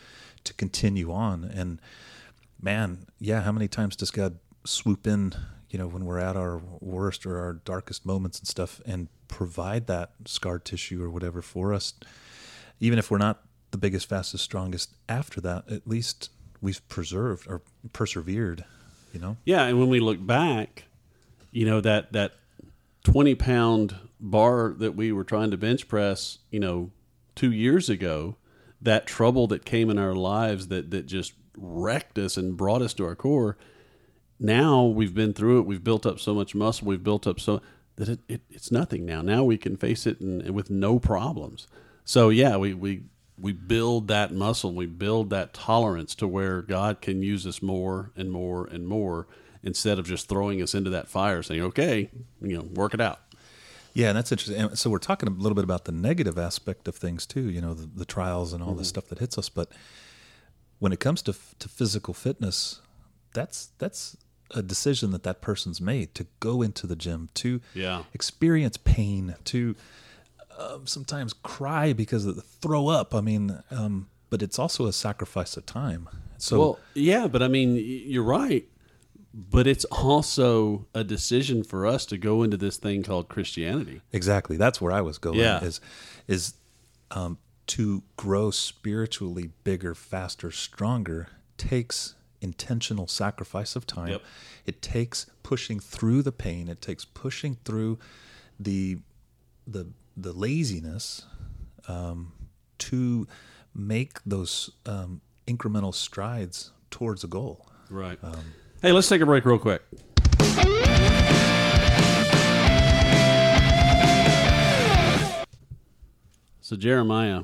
[0.45, 1.45] to continue on.
[1.45, 1.81] And
[2.65, 5.35] man, yeah, how many times does God swoop in,
[5.69, 9.87] you know, when we're at our worst or our darkest moments and stuff and provide
[9.87, 11.93] that scar tissue or whatever for us?
[12.81, 17.61] Even if we're not the biggest, fastest, strongest after that, at least we've preserved or
[17.93, 18.65] persevered,
[19.13, 19.37] you know?
[19.45, 19.65] Yeah.
[19.65, 20.85] And when we look back,
[21.53, 22.33] you know, that, that
[23.05, 26.91] 20 pound bar that we were trying to bench press, you know,
[27.35, 28.37] two years ago,
[28.81, 32.95] that trouble that came in our lives that, that just wrecked us and brought us
[32.95, 33.57] to our core.
[34.41, 35.67] Now we've been through it.
[35.67, 36.87] We've built up so much muscle.
[36.89, 37.61] We've built up so
[37.97, 39.23] that it, it it's nothing now.
[39.23, 41.67] Now we can face it and, and with no problems.
[42.05, 43.03] So yeah, we, we
[43.39, 44.73] we build that muscle.
[44.75, 49.27] We build that tolerance to where God can use us more and more and more.
[49.63, 52.11] instead of just throwing us into that fire, saying, "Okay,
[52.43, 53.21] you know, work it out."
[53.95, 54.61] Yeah, and that's interesting.
[54.61, 57.49] And so we're talking a little bit about the negative aspect of things too.
[57.49, 58.79] You know, the, the trials and all Mm-hmm.
[58.79, 59.49] this stuff that hits us.
[59.49, 59.71] But
[60.85, 62.81] when it comes to to physical fitness,
[63.33, 64.19] that's that's
[64.51, 68.03] a decision that that person's made to go into the gym to Yeah.
[68.13, 69.75] experience pain to
[70.59, 73.15] um, sometimes cry because of the throw up.
[73.15, 76.07] I mean, um, but it's also a sacrifice of time.
[76.37, 77.77] So Well, yeah, but I mean,
[78.13, 78.69] you're right.
[79.33, 84.03] But it's also a decision for us to go into this thing called Christianity.
[84.13, 84.57] Exactly.
[84.59, 85.39] That's where I was going.
[85.39, 85.65] Yeah.
[85.65, 85.81] Is
[86.29, 86.55] is
[87.11, 94.09] um, to grow spiritually bigger, faster, stronger takes intentional sacrifice of time.
[94.09, 94.23] Yep.
[94.67, 96.69] It takes pushing through the pain.
[96.69, 97.99] It takes pushing through
[98.59, 98.99] the
[99.67, 101.25] the the laziness
[101.89, 102.33] um,
[102.79, 103.27] to
[103.75, 107.67] make those um, incremental strides towards a goal.
[107.91, 108.19] Right.
[108.83, 109.83] hey, let's take a break real quick.
[116.61, 117.43] So, Jeremiah,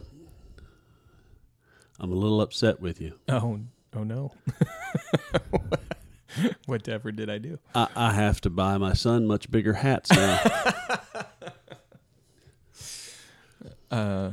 [2.00, 3.14] I'm a little upset with you.
[3.28, 3.60] Oh,
[3.94, 4.32] oh no.
[6.66, 7.58] Whatever did I do?
[7.74, 10.40] I, I have to buy my son much bigger hats now.
[13.90, 14.30] Uh,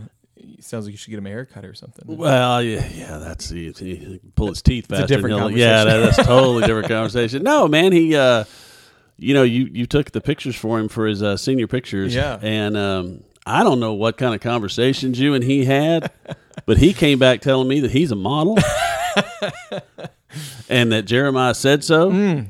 [0.60, 2.16] sounds like you should get him a haircut or something.
[2.16, 5.08] well, yeah, yeah, that's he, he can pull his teeth a faster.
[5.08, 7.42] different yeah, that, that's totally different conversation.
[7.42, 8.44] No, man, he, uh,
[9.18, 12.38] you know, you you took the pictures for him for his uh, senior pictures, Yeah.
[12.40, 16.12] and um, I don't know what kind of conversations you and he had,
[16.66, 18.58] but he came back telling me that he's a model.
[20.70, 22.10] and that Jeremiah said so.
[22.10, 22.50] that and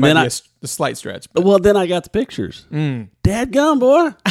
[0.00, 0.30] might then be I-
[0.62, 1.32] a slight stretch.
[1.32, 2.66] But Well, then I got the pictures.
[3.22, 4.10] Dad gum, boy.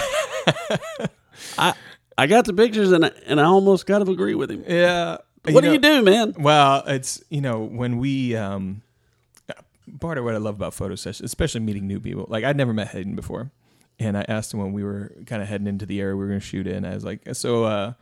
[1.58, 1.74] I
[2.18, 4.64] I got the pictures and I, and I almost got to agree with him.
[4.68, 5.18] yeah.
[5.50, 6.34] What do you do, man?
[6.38, 8.82] Well, it's you know when we um,
[10.02, 12.26] part of what I love about photo sessions, especially meeting new people.
[12.28, 13.50] Like I'd never met Hayden before,
[14.00, 16.28] and I asked him when we were kind of heading into the area we were
[16.28, 16.86] going to shoot in.
[16.86, 17.94] I was like, so, uh,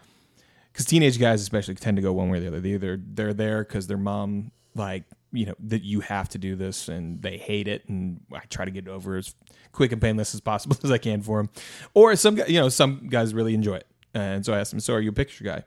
[0.71, 2.59] because teenage guys especially tend to go one way or the other.
[2.59, 6.55] They either they're there because their mom like you know that you have to do
[6.55, 9.33] this and they hate it, and I try to get it over as
[9.71, 11.49] quick and painless as possible as I can for them.
[11.93, 14.93] Or some you know some guys really enjoy it, and so I asked him, so
[14.93, 15.63] are you a picture guy?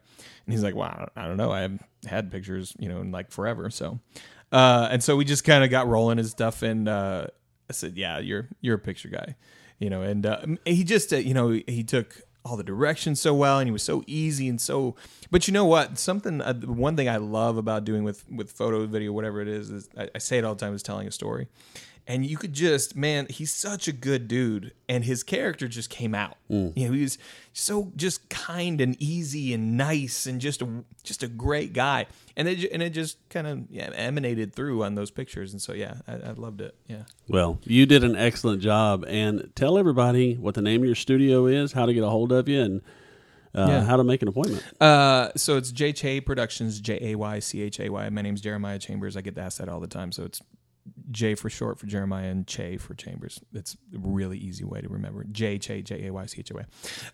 [0.48, 1.52] And he's like, well, I don't, know.
[1.52, 3.68] I haven't had pictures, you know, in like forever.
[3.68, 4.00] So,
[4.50, 6.62] uh, and so we just kind of got rolling and stuff.
[6.62, 7.26] And uh,
[7.68, 9.36] I said, yeah, you're you're a picture guy,
[9.78, 10.02] you know.
[10.02, 13.68] And uh, he just, uh, you know, he took all the directions so well, and
[13.68, 14.96] he was so easy and so.
[15.30, 15.98] But you know what?
[15.98, 19.70] Something, uh, one thing I love about doing with with photo, video, whatever it is,
[19.70, 21.48] is I, I say it all the time is telling a story.
[22.10, 26.14] And you could just, man, he's such a good dude, and his character just came
[26.14, 26.38] out.
[26.48, 27.18] You know, he was
[27.52, 30.68] so just kind and easy and nice, and just a
[31.02, 32.06] just a great guy.
[32.34, 35.52] And it and it just kind of yeah, emanated through on those pictures.
[35.52, 36.74] And so yeah, I, I loved it.
[36.86, 37.02] Yeah.
[37.28, 41.44] Well, you did an excellent job, and tell everybody what the name of your studio
[41.44, 42.80] is, how to get a hold of you, and
[43.54, 43.84] uh, Yeah.
[43.84, 44.64] how to make an appointment.
[44.80, 48.08] Uh, so it's J Chay Productions, J A Y C H A Y.
[48.08, 49.14] My name's Jeremiah Chambers.
[49.14, 50.10] I get asked that all the time.
[50.10, 50.40] So it's
[51.10, 53.40] J for short for Jeremiah and Che for Chambers.
[53.52, 55.24] It's a really easy way to remember.
[55.24, 56.64] J Che J A Y C H A Y.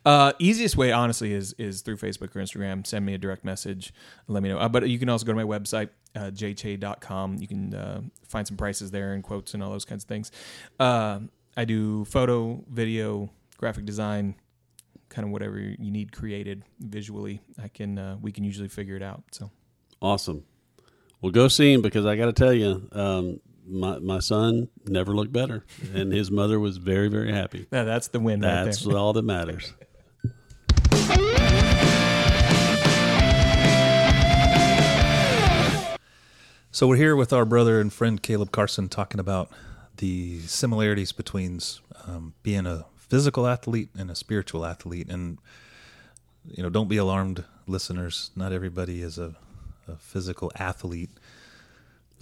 [0.05, 2.87] Uh, easiest way, honestly, is is through Facebook or Instagram.
[2.87, 3.93] Send me a direct message.
[4.29, 4.59] Let me know.
[4.59, 7.39] Uh, but you can also go to my website, uh, jche.com.
[7.39, 10.31] You can uh, find some prices there and quotes and all those kinds of things.
[10.79, 11.21] Uh,
[11.57, 14.35] I do photo, video, graphic design,
[15.09, 17.41] kind of whatever you need created visually.
[17.63, 19.23] I can uh, we can usually figure it out.
[19.33, 19.51] So
[20.05, 20.45] Awesome.
[21.23, 25.15] Well, go see him because I got to tell you, um, my my son never
[25.15, 27.67] looked better, and his mother was very very happy.
[27.73, 28.97] yeah, that's the win right That's there.
[28.97, 29.73] all that matters.
[36.71, 39.49] So we're here with our brother and friend Kaleb Carson talking about
[39.99, 41.61] the similarities between
[42.05, 45.09] um, being a physical athlete and a spiritual athlete.
[45.09, 45.39] And
[46.51, 48.33] you know, don't be alarmed, listeners.
[48.35, 49.37] Not everybody is a,
[49.87, 51.11] a physical athlete.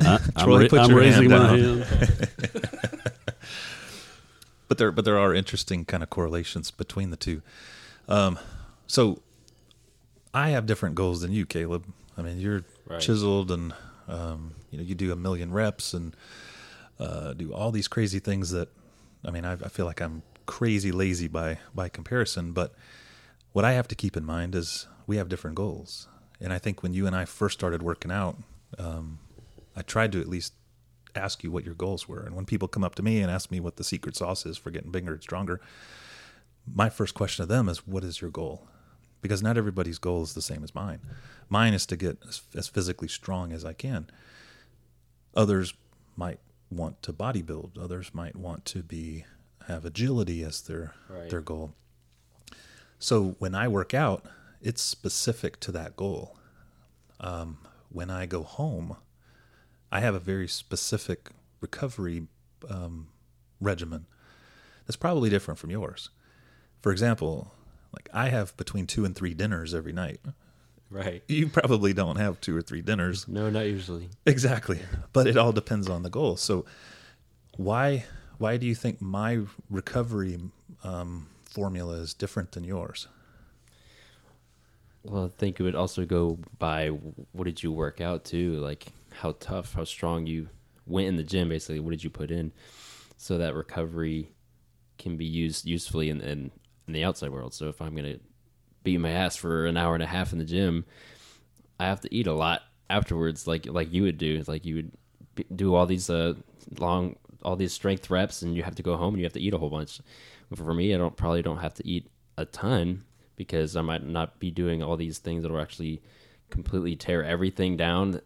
[0.06, 1.80] I, I'm, ra- put I'm your raising hand my down.
[1.82, 2.30] hand.
[4.68, 7.42] but there but there are interesting kind of correlations between the two.
[8.08, 8.38] Um,
[8.86, 9.20] so
[10.34, 11.84] I have different goals than you, Kaleb.
[12.16, 13.00] I mean, you're Right.
[13.00, 13.72] chiseled and
[14.08, 16.16] um, you know you do a million reps and
[16.98, 18.68] uh, do all these crazy things that
[19.24, 22.52] I mean I, I feel like I'm crazy lazy by by comparison.
[22.52, 22.74] But
[23.52, 26.08] what I have to keep in mind is we have different goals,
[26.40, 28.36] and I think when you and I first started working out,
[28.78, 29.20] um,
[29.76, 30.54] I tried to at least
[31.14, 32.20] ask you what your goals were.
[32.24, 34.56] And when people come up to me and ask me what the secret sauce is
[34.56, 35.61] for getting bigger and stronger,
[36.72, 38.66] my first question to them is, What is your goal?
[39.20, 41.00] Because not everybody's goal is the same as mine.
[41.48, 44.08] Mine is to get as, as physically strong as I can.
[45.35, 45.74] Others
[46.16, 47.78] might want to bodybuild.
[47.82, 49.24] Others might want to be
[49.68, 51.30] have agility as their Right.
[51.30, 51.74] their goal.
[52.98, 54.26] So when I work out,
[54.61, 56.37] it's specific to that goal.
[57.20, 57.58] Um,
[57.90, 58.96] when I go home,
[59.92, 62.26] I have a very specific recovery
[62.68, 63.09] um,
[63.61, 64.07] regimen
[64.87, 66.09] that's probably different from yours.
[66.81, 67.52] For example,
[67.92, 70.20] like I have between two and three dinners every night.
[70.90, 71.22] Right.
[71.28, 73.28] You probably don't have two or three dinners.
[73.28, 74.09] No, not usually.
[74.26, 74.81] Exactly.
[75.12, 76.37] But it all depends on the goal.
[76.37, 76.64] So
[77.57, 78.05] why
[78.38, 80.40] why do you think my recovery
[80.83, 83.09] um, formula is different than yours?
[85.04, 88.86] Well, I think it would also go by what did you work out to, like
[89.10, 90.48] how tough, how strong you
[90.86, 91.48] went in the gym.
[91.48, 92.52] Basically, what did you put in,
[93.16, 94.30] so that recovery
[94.98, 96.50] can be used usefully in in,
[96.86, 97.52] in the outside world.
[97.52, 98.18] So if I'm gonna
[98.84, 100.84] beat my ass for an hour and a half in the gym,
[101.80, 104.36] I have to eat a lot afterwards, like like you would do.
[104.38, 104.92] It's like you would
[105.56, 106.34] do all these uh
[106.78, 109.40] long, all these strength reps, and you have to go home and you have to
[109.40, 110.00] eat a whole bunch.
[110.54, 113.04] For me, I don't probably don't have to eat a ton
[113.37, 116.03] because I might not be doing all these things that will actually
[116.51, 118.21] completely tear everything down.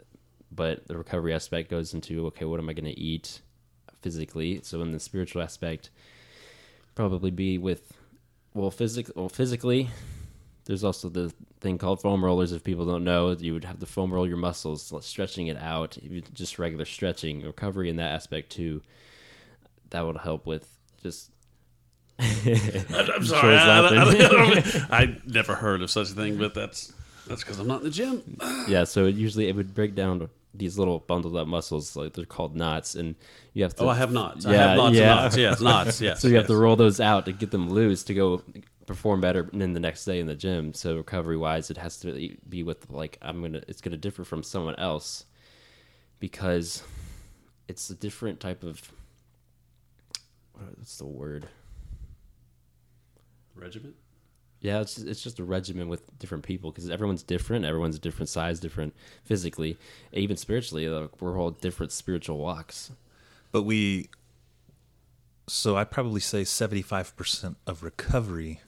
[0.53, 3.40] But the recovery aspect goes into okay, what am I going to eat
[4.03, 4.61] physically?
[4.62, 5.90] So in the spiritual aspect,
[6.95, 7.92] probably be with
[8.55, 9.90] well, physic well physically.
[10.64, 12.51] There's also the thing called foam rollers.
[12.53, 15.97] If people don't know, you would have to foam roll your muscles, stretching it out.
[16.33, 18.83] Just regular stretching, recovery in that aspect too.
[19.90, 20.69] That would help with
[21.03, 21.31] just.
[22.18, 23.57] I'm sorry.
[23.57, 23.88] I, I.
[23.90, 26.92] I, I never heard of such a thing, but that's
[27.26, 28.38] that's because I'm not in the gym.
[28.68, 32.24] yeah, so it usually it would break down these little bundled up muscles, like they're
[32.24, 33.14] called knots, and
[33.52, 33.85] you have to.
[33.85, 34.46] Oh, I have knots.
[34.46, 35.12] I Yeah, have lots yeah.
[35.12, 35.37] of knots.
[35.37, 36.00] Yes, knots.
[36.00, 36.20] Yes.
[36.22, 38.42] so you have to roll those out to get them loose to go
[38.87, 40.72] perform better than the next day in the gym.
[40.72, 43.61] So recovery wise, it has to be with like I'm gonna.
[43.68, 45.26] It's gonna differ from someone else
[46.18, 46.83] because
[47.68, 48.81] it's a different type of.
[50.79, 51.46] What's the word?
[53.57, 53.95] Regiment.
[54.61, 57.64] Yeah, it's just, it's just a regimen with different people because everyone's different.
[57.64, 59.77] Everyone's a different size, different physically,
[60.12, 60.88] even spiritually.
[60.88, 62.90] Like, we're all different spiritual walks.
[63.53, 64.09] But we
[65.49, 68.61] so I probably say 75% of recovery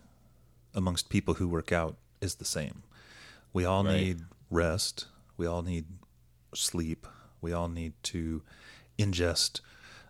[0.75, 2.83] amongst people who work out is the same.
[3.53, 3.97] We all Right.
[3.97, 4.21] need
[4.51, 5.87] rest, we all need
[6.55, 7.07] sleep,
[7.41, 8.43] we all need to
[8.99, 9.61] ingest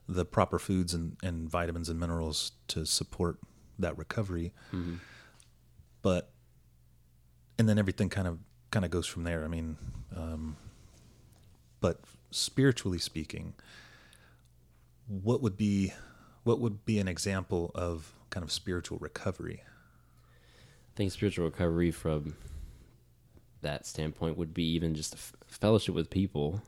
[0.06, 3.38] the proper foods and, and vitamins and minerals to support
[3.78, 4.52] that recovery.
[6.02, 6.30] But
[7.58, 8.38] and then everything kind of
[8.70, 9.44] kind of goes from there.
[9.44, 9.76] I mean,
[10.14, 10.56] um,
[11.80, 13.54] but spiritually speaking,
[15.06, 15.92] what would be
[16.44, 19.62] what would be an example of kind of spiritual recovery?
[19.64, 22.36] I think spiritual recovery from
[23.60, 26.62] that standpoint would be even just a f- fellowship with people.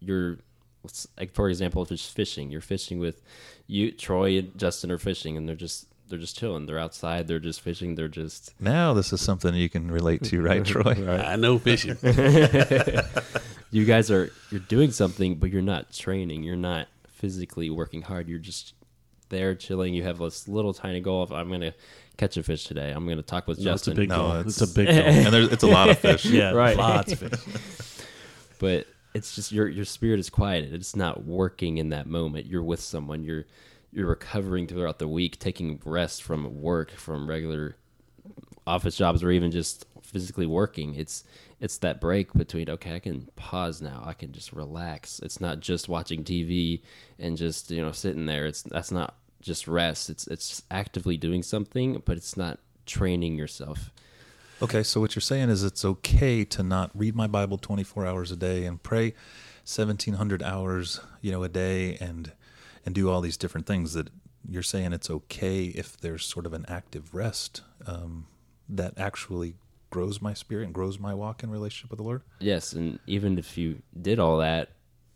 [0.00, 0.38] You're,
[1.18, 3.22] like for example, if it's fishing, you're fishing with
[3.66, 6.66] you, Troy and Justin are fishing, and they're just they're just chilling.
[6.66, 7.28] They're outside.
[7.28, 7.94] They're just fishing.
[7.94, 11.06] They're just Now this is something you can relate to, right, Troy?
[11.22, 11.96] I know fishing.
[13.70, 16.42] you guys are you're doing something, but you're not training.
[16.42, 18.28] You're not physically working hard.
[18.28, 18.74] You're just
[19.28, 19.94] there chilling.
[19.94, 21.74] You have this little tiny goal of I'm gonna
[22.16, 22.90] catch a fish today.
[22.90, 23.96] I'm gonna talk with No, it's a Justin.
[23.96, 24.30] big No, goal.
[24.40, 24.96] it's- It's a big goal.
[24.96, 26.24] and there's, it's a lot of fish.
[26.24, 26.76] yeah, Right.
[26.76, 28.06] Lots of fish.
[28.58, 30.72] but it's just your your spirit is quieted.
[30.72, 32.46] It's not working in that moment.
[32.46, 33.24] You're with someone.
[33.24, 33.44] You're
[33.92, 37.76] you're recovering throughout the week, taking rest from work, from regular
[38.66, 40.94] office jobs, or even just physically working.
[40.94, 41.24] It's
[41.60, 44.02] it's that break between okay, I can pause now.
[44.04, 45.18] I can just relax.
[45.20, 46.82] It's not just watching TV
[47.18, 48.46] and just you know sitting there.
[48.46, 50.10] It's that's not just rest.
[50.10, 53.90] It's it's actively doing something, but it's not training yourself.
[54.60, 58.32] Okay, so what you're saying is it's okay to not read my Bible 24 hours
[58.32, 59.14] a day and pray
[59.62, 62.32] 1700 hours, you know, a day and
[62.84, 64.08] and do all these different things that
[64.48, 68.26] you're saying it's okay if there's sort of an active rest um,
[68.68, 69.54] that actually
[69.90, 72.22] grows my spirit and grows my walk in relationship with the Lord.
[72.40, 74.70] Yes, and even if you did all that,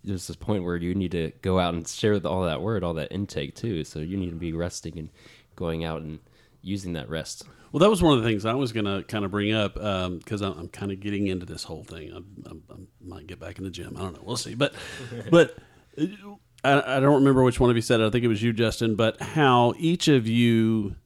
[0.04, 2.82] there's this point where you need to go out and share the- all that word,
[2.82, 3.84] all that intake too.
[3.84, 5.10] So you need to be resting and
[5.56, 6.18] going out and
[6.62, 7.44] using that rest.
[7.70, 9.74] Well, that was one of the things I was going to kind of bring up
[9.74, 12.12] because I'm, I'm kind of getting into this whole thing.
[12.12, 13.96] I, I, I might get back in the gym.
[13.96, 14.22] I don't know.
[14.24, 14.54] We'll see.
[14.54, 14.74] But,
[15.30, 15.56] but
[15.98, 16.04] uh,
[16.64, 18.06] I, I don't remember which one of you said it.
[18.06, 18.94] I think it was you, Justin.
[18.94, 20.96] But how each of you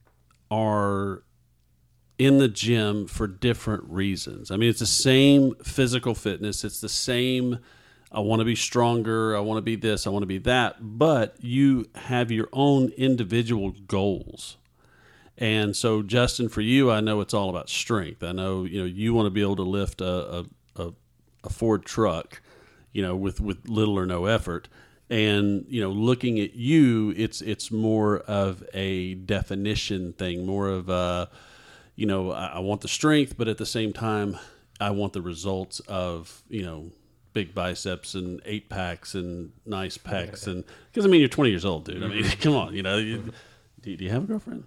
[0.50, 1.22] are
[2.18, 4.50] in the gym for different reasons.
[4.50, 6.64] I mean, it's the same physical fitness.
[6.64, 7.58] It's the same.
[8.10, 9.36] I want to be stronger.
[9.36, 10.06] I want to be this.
[10.06, 10.76] I want to be that.
[10.80, 14.56] But you have your own individual goals.
[15.38, 18.22] And so, Justin, for you, I know it's all about strength.
[18.22, 20.06] I know you know you want to be able to lift a
[20.38, 20.44] a,
[20.76, 20.92] a,
[21.44, 22.40] a Ford truck,
[22.92, 24.68] you know, with with little or no effort.
[25.08, 30.88] And you know looking at you it's it's more of a definition thing more of
[30.88, 31.28] a
[31.94, 34.36] you know I, I want the strength but at the same time
[34.80, 36.90] i want the results of you know
[37.32, 41.64] big biceps and eight packs and nice pecs and because i mean you're 20 years
[41.64, 42.02] old dude.
[42.02, 43.32] I mean come on you know you,
[43.80, 44.64] do, do you have a girlfriend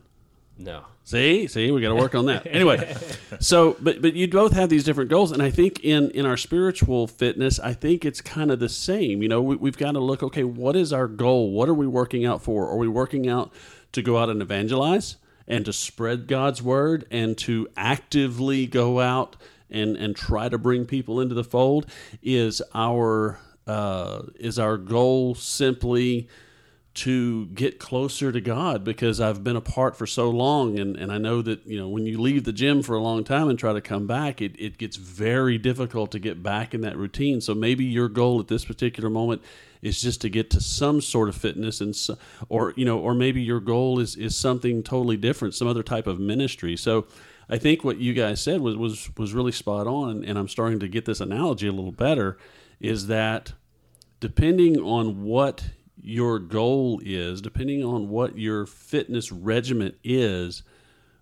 [0.59, 0.83] No.
[1.05, 2.45] See, see, we got to work on that.
[2.59, 2.93] Anyway,
[3.39, 6.35] so but but you both have these different goals, and I think in in our
[6.35, 9.23] spiritual fitness, I think it's kind of the same.
[9.23, 10.21] You know, we, we've got to look.
[10.21, 11.51] Okay, what is our goal?
[11.51, 12.69] What are we working out for?
[12.69, 13.53] Are we working out
[13.93, 15.15] to go out and evangelize
[15.47, 19.37] and to spread God's word and to actively go out
[19.69, 21.85] and and try to bring people into the fold?
[22.21, 26.27] Is our uh, is our goal simply
[26.99, 31.17] to get closer to God because I've been apart for so long and, and I
[31.17, 33.71] know that, you know, when you leave the gym for a long time and try
[33.71, 37.39] to come back, it, it gets very difficult to get back in that routine.
[37.39, 39.41] So maybe your goal at this particular moment
[39.81, 41.95] is just to get to some sort of fitness and
[42.49, 46.05] or you know, or maybe your goal is is something totally different, some other type
[46.05, 46.75] of ministry.
[46.75, 47.07] So
[47.49, 50.79] I think what you guys said was was was really spot on and I'm starting
[50.79, 52.37] to get this analogy a little better
[52.81, 53.53] is that
[54.19, 55.63] depending on what
[56.09, 60.63] your goal is, depending on what your fitness regimen is,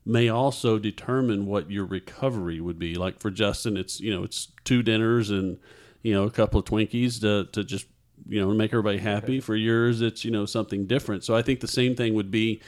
[0.05, 2.95] may also determine what your recovery would be.
[2.95, 5.59] Like for Justin, it's you know it's two dinners and
[6.01, 7.85] you know a couple of Twinkies to to just
[8.27, 9.39] you know make everybody happy.
[9.41, 11.25] For yours, it's you know something different.
[11.25, 12.61] So I think the same thing would be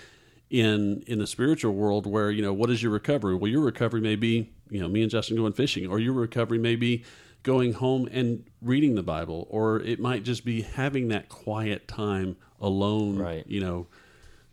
[0.49, 3.35] in in the spiritual world where you know what is your recovery?
[3.35, 6.59] Well, your recovery may be you know me and Justin going fishing, or your recovery
[6.59, 7.05] may be
[7.43, 12.35] going home and reading the Bible, or it might just be having that quiet time
[12.61, 13.17] alone.
[13.17, 13.45] Right.
[13.47, 13.87] You know.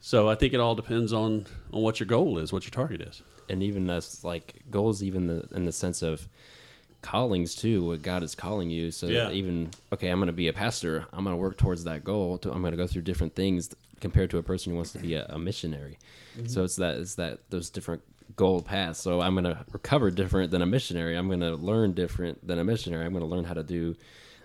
[0.01, 3.01] So I think it all depends on on what your goal is, what your target
[3.01, 3.23] is.
[3.49, 6.27] and even as like goals even the, in the sense of
[7.03, 9.31] callings too what god is calling you so Yeah.
[9.31, 12.39] even okay i'm going to be a pastor i'm going to work towards that goal
[12.39, 13.71] to, i'm going to go through different things
[14.01, 15.99] compared to a person who wants to be a, a missionary
[16.37, 16.49] mm-hmm.
[16.49, 18.03] so it's that it's that those different
[18.35, 18.97] goal path.
[18.97, 22.59] so i'm going to recover different than a missionary i'm going to learn different than
[22.59, 23.95] a missionary i'm going to learn how to do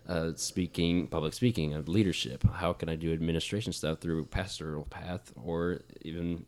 [0.08, 2.44] uh, speaking, public speaking, and leadership.
[2.54, 6.46] How can I do administration stuff through pastoral path, or even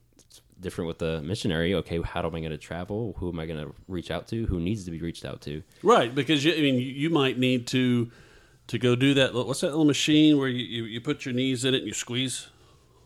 [0.59, 1.73] different with the missionary?
[1.75, 3.15] Okay, how am I going to travel?
[3.19, 4.45] Who am I going to reach out to?
[4.47, 5.63] Who needs to be reached out to?
[5.83, 8.11] Right, because you, I mean, you, might need to
[8.67, 9.33] to go do that.
[9.33, 11.93] What's that little machine where you, you, you put your knees in it and you
[11.93, 12.47] squeeze?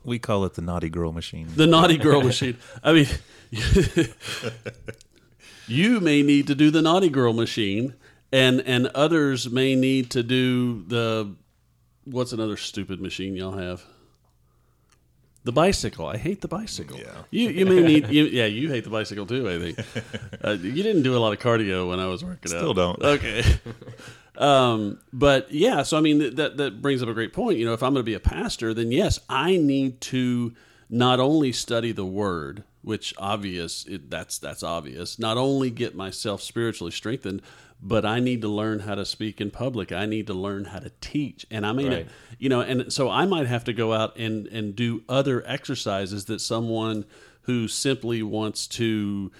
[0.07, 1.49] We call it the naughty girl machine.
[1.53, 2.55] The naughty girl machine.
[2.81, 3.07] I mean,
[5.67, 7.93] you may need to do the naughty girl machine,
[8.31, 11.35] and and others may need to do the
[12.05, 13.83] what's another stupid machine y'all have?
[15.43, 16.07] The bicycle.
[16.07, 16.97] I hate the bicycle.
[16.97, 17.23] Yeah.
[17.29, 18.07] You you may need.
[18.09, 19.49] You, yeah, you hate the bicycle too.
[19.49, 19.79] I think.
[20.41, 22.59] Uh, you didn't do a lot of cardio when I was working out.
[22.59, 23.01] Still don't.
[23.03, 23.43] Okay.
[24.37, 27.57] Um, but yeah, so I mean th- that that brings up a great point.
[27.57, 30.53] You know, if I'm going to be a pastor, then yes, I need to
[30.89, 35.17] not only study the Word, which obvious it, that's that's obvious.
[35.19, 37.41] Not only get myself spiritually strengthened,
[37.81, 39.91] but I need to learn how to speak in public.
[39.91, 42.07] I need to learn how to teach, and I mean, Right.
[42.39, 46.25] you know, and so I might have to go out and and do other exercises
[46.25, 47.05] that someone
[47.41, 49.31] who simply wants to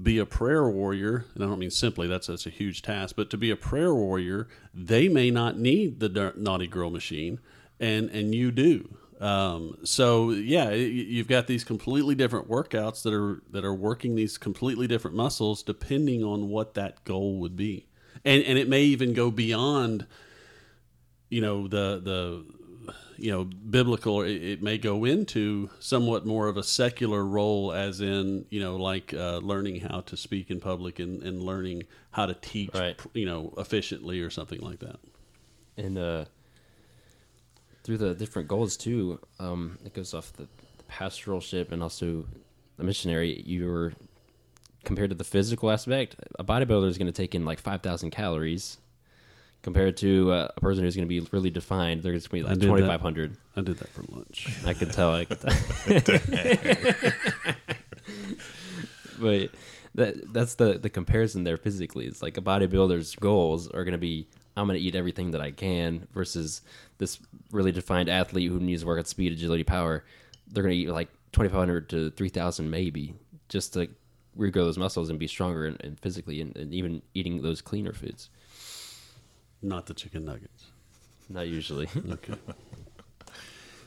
[0.00, 3.30] be a prayer warrior, and I don't mean simply, that's, that's a huge task, but
[3.30, 7.40] to be a prayer warrior, they may not need the naughty girl machine,
[7.78, 8.96] and, and you do.
[9.20, 14.36] Um, so yeah, you've got these completely different workouts that are that are working these
[14.36, 17.86] completely different muscles depending on what that goal would be,
[18.24, 20.08] and and it may even go beyond,
[21.28, 22.44] you know, the the
[23.22, 28.00] you know biblical it, it may go into somewhat more of a secular role as
[28.00, 32.26] in you know like uh, learning how to speak in public and, and learning how
[32.26, 32.98] to teach Right.
[33.14, 34.98] you know efficiently or something like that
[35.76, 36.24] and uh,
[37.84, 40.44] through the different goals too, um, it goes off the,
[40.78, 42.26] the pastoralship and also
[42.76, 43.42] the missionary.
[43.44, 43.92] You're
[44.84, 46.16] compared to the physical aspect.
[46.38, 48.78] A bodybuilder is going to take in like five thousand calories,
[49.62, 52.02] compared to uh, a person who's going to be really defined.
[52.02, 53.36] They're going to be like twenty five hundred.
[53.56, 55.14] i did that for lunch I could tell.
[55.14, 55.52] I could tell.
[59.18, 59.50] but
[59.94, 62.06] that that's the the comparison there physically.
[62.06, 65.40] It's like a bodybuilder's goals are going to be I'm going to eat everything that
[65.40, 66.62] I can versus
[66.98, 67.18] this
[67.50, 70.04] really defined athlete who needs to work at speed, agility, power.
[70.48, 73.14] They're going to eat like 2,500 to 3,000 maybe
[73.48, 73.88] just to
[74.36, 77.92] regrow those muscles and be stronger and, and physically and, and even eating those cleaner
[77.92, 78.28] foods.
[79.62, 80.66] Not the chicken nuggets
[81.28, 81.88] Not usually.
[82.10, 82.34] okay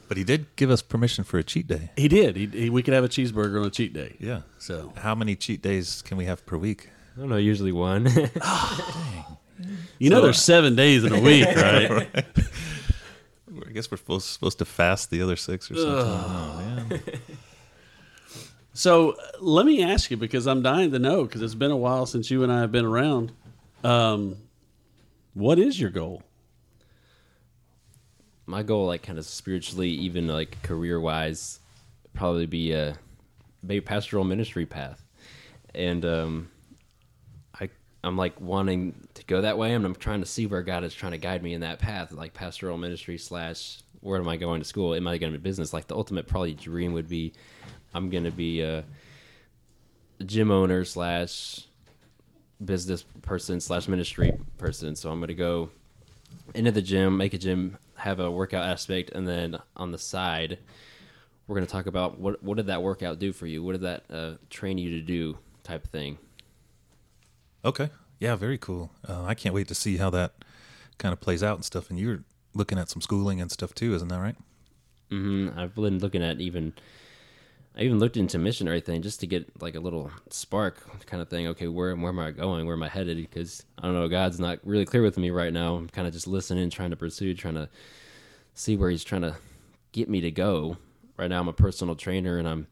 [0.08, 1.92] But he did give us permission for a cheat day.
[1.98, 4.42] he did he, he, we could have a cheeseburger on a cheat day Yeah.
[4.58, 6.90] so How many cheat days can we have per week?
[7.16, 7.38] I don't know.
[7.38, 8.06] Usually one.
[10.00, 12.26] you know there's seven days in a week right
[13.50, 15.94] We're guess we're supposed, supposed to fast the other six or something.
[15.96, 17.02] Oh, man.
[18.74, 21.78] So uh, let me ask you because I'm dying to know because it's been a
[21.78, 23.32] while since you and I have been around.
[23.86, 24.36] Um,
[25.36, 26.24] what is your goal?
[28.48, 31.60] my goal, like kind of spiritually, even like career wise,
[32.14, 32.98] probably be a
[33.64, 35.04] maybe pastoral ministry path,
[35.74, 36.50] and um,
[37.60, 37.70] I
[38.04, 40.94] I'm like wanting to go that way, and I'm trying to see where God is
[40.94, 44.62] trying to guide me in that path, like pastoral ministry slash where am I going
[44.62, 44.94] to school?
[44.94, 45.74] Am I going to business?
[45.74, 47.34] Like the ultimate probably dream would be,
[47.92, 48.84] I'm going to be a
[50.24, 51.66] gym owner slash
[52.64, 54.96] business person slash ministry person.
[54.96, 55.70] So I'm going to go
[56.54, 60.60] into the gym, make a gym, have a workout aspect, and then on the side,
[61.48, 63.64] we're going to talk about what what did that workout do for you?
[63.64, 65.38] What did that uh, train you to do?
[65.64, 66.18] Type thing.
[67.64, 67.90] Okay.
[68.20, 68.92] Yeah, very cool.
[69.08, 70.34] Uh, I can't wait to see how that
[70.98, 71.90] kind of plays out and stuff.
[71.90, 74.36] And you're looking at some schooling and stuff too, isn't that right?
[75.12, 75.60] Mm-hmm.
[75.60, 76.74] I've been looking at even.
[77.78, 81.30] I even looked into missionary thing just to get like a little spark kind of
[81.30, 81.48] thing.
[81.48, 82.66] Okay, where where am I going?
[82.66, 83.18] Where am I headed?
[83.18, 84.08] Because I don't know.
[84.08, 85.76] God's not really clear with me right now.
[85.76, 87.68] I'm kind of just listening, trying to pursue, trying to
[88.54, 89.36] see where He's trying to
[89.92, 90.78] get me to go.
[91.18, 92.68] Right now, I'm a personal trainer, and I'm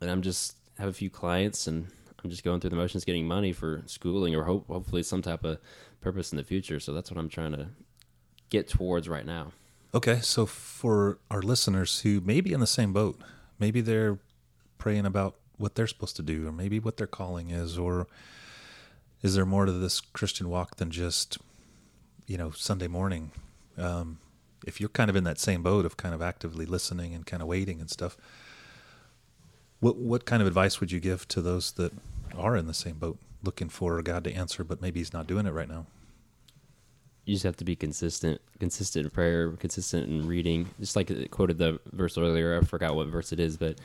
[0.00, 1.86] and I'm just have a few clients, and
[2.24, 5.44] I'm just going through the motions, getting money for schooling, or hope hopefully some type
[5.44, 5.58] of
[6.00, 6.80] purpose in the future.
[6.80, 7.68] So that's what I'm trying to
[8.48, 9.52] get towards right now.
[9.94, 13.20] Okay, so for our listeners who may be in the same boat,
[13.60, 14.18] maybe they're
[14.78, 18.06] praying about what they're supposed to do, or maybe what their calling is, or
[19.22, 21.38] is there more to this Christian walk than just,
[22.26, 23.30] you know, Sunday morning?
[23.76, 24.18] Um,
[24.66, 27.42] if you're kind of in that same boat of kind of actively listening and kind
[27.42, 28.16] of waiting and stuff,
[29.80, 31.92] what what kind of advice would you give to those that
[32.36, 35.46] are in the same boat, looking for God to answer, but maybe He's not doing
[35.46, 35.86] it right now?
[37.24, 40.70] You just have to be consistent, consistent in prayer, consistent in reading.
[40.80, 43.78] Just like it quoted the verse earlier, I forgot what verse it is, but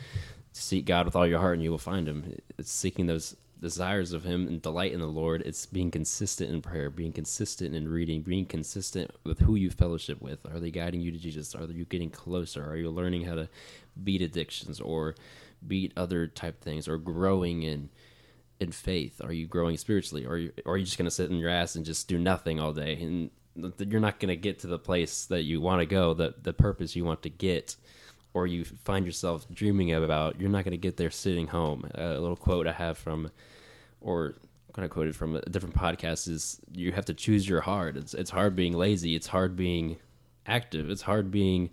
[0.51, 2.39] seek God with all your heart and you will find Him.
[2.57, 5.41] It's seeking those desires of Him and delight in the Lord.
[5.41, 10.21] It's being consistent in prayer, being consistent in reading, being consistent with who you fellowship
[10.21, 10.45] with.
[10.45, 11.53] Are they guiding you to Jesus?
[11.55, 12.63] Are you getting closer?
[12.63, 13.49] Are you learning how to
[14.01, 15.15] beat addictions or
[15.67, 17.89] beat other type things or growing in?
[18.59, 19.21] In faith?
[19.23, 21.37] Are you growing spiritually, or are you, or are you just going to sit in
[21.37, 22.93] your ass and just do nothing all day?
[23.01, 23.29] And
[23.79, 26.53] you're not going to get to the place that you want to go, the the
[26.53, 27.75] purpose you want to get,
[28.33, 30.39] or you find yourself dreaming about.
[30.39, 31.89] You're not going to get there sitting home.
[31.95, 33.31] a little quote I have from,
[34.01, 34.35] or
[34.73, 37.97] kind of quoted from a different podcast is: "You have to choose your hard.
[37.97, 39.15] It's it's hard being lazy.
[39.15, 39.97] It's hard being
[40.45, 40.89] active.
[40.89, 41.71] It's hard being."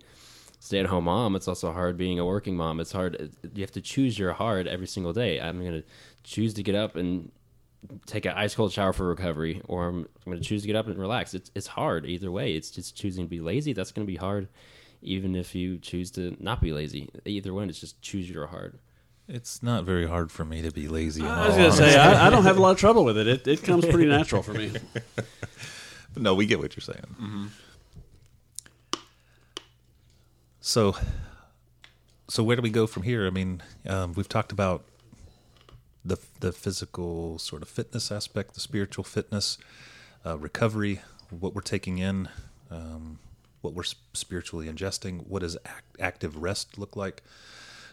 [0.63, 1.35] Stay at home mom.
[1.35, 2.79] It's also hard being a working mom.
[2.79, 3.31] It's hard.
[3.53, 5.41] You have to choose your hard every single day.
[5.41, 5.83] I'm going to
[6.23, 7.31] choose to get up and
[8.05, 10.77] take an ice cold shower for recovery, or I'm, I'm going to choose to get
[10.77, 11.33] up and relax.
[11.33, 12.53] It's it's hard either way.
[12.53, 13.73] It's just choosing to be lazy.
[13.73, 14.47] That's going to be hard,
[15.01, 17.09] even if you choose to not be lazy.
[17.25, 18.79] Either one, it's just choose your hard.
[19.27, 21.23] It's not very hard for me to be lazy.
[21.23, 21.97] I was going to say.
[21.97, 23.27] I, I don't have a lot of trouble with it.
[23.27, 24.71] It it comes pretty natural for me.
[26.13, 27.15] But no, we get what you're saying.
[27.21, 27.45] Mm-hmm.
[30.65, 30.95] So,
[32.29, 33.27] so where do we go from here?
[33.27, 34.85] I mean, um, we've talked about
[36.05, 39.57] the the physical sort of fitness aspect, the spiritual fitness,
[40.25, 42.29] uh, recovery, what we're taking in,
[42.71, 43.19] um,
[43.59, 43.83] what we're
[44.13, 45.27] spiritually ingesting.
[45.27, 47.23] What does act, active rest look like?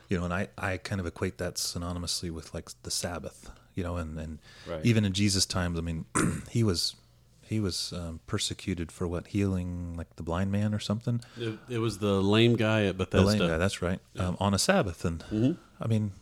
[0.09, 3.51] You know, and I, I kind of equate that synonymously with like the Sabbath.
[3.75, 4.85] You know, and and Right.
[4.85, 6.05] even in Jesus' times, I mean,
[6.51, 6.95] he was
[7.51, 11.20] he was um, persecuted for what healing like the blind man or something?
[11.36, 13.32] It, it was the lame guy at Bethesda.
[13.32, 15.24] the lame guy that's right um, on a sabbath and
[15.80, 16.12] i mean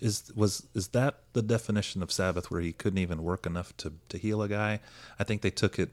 [0.00, 3.92] is was is that the definition of sabbath where he couldn't even work enough to
[4.08, 4.80] to heal a guy?
[5.18, 5.90] I think they took it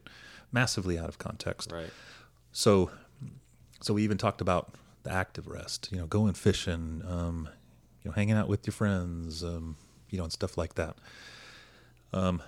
[0.51, 1.71] massively out of context.
[1.71, 1.89] Right.
[2.51, 2.89] so
[3.81, 7.49] so we even talked about the active rest you know going fishing um
[8.01, 9.75] you know hanging out with your friends um
[10.09, 10.95] you know and stuff like that.
[12.13, 12.41] Um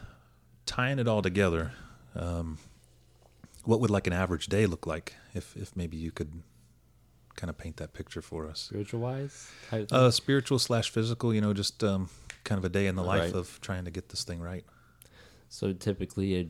[0.65, 1.73] tying it all together
[2.15, 2.57] um
[3.63, 6.31] what would like an average day look like if if maybe you could
[7.35, 9.49] kind of paint that picture for us Spiritual wise,
[9.91, 12.09] uh spiritual slash physical you know just um
[12.43, 13.33] kind of a day in the life Right.
[13.35, 14.63] of trying to get this thing right
[15.49, 16.49] So typically, it,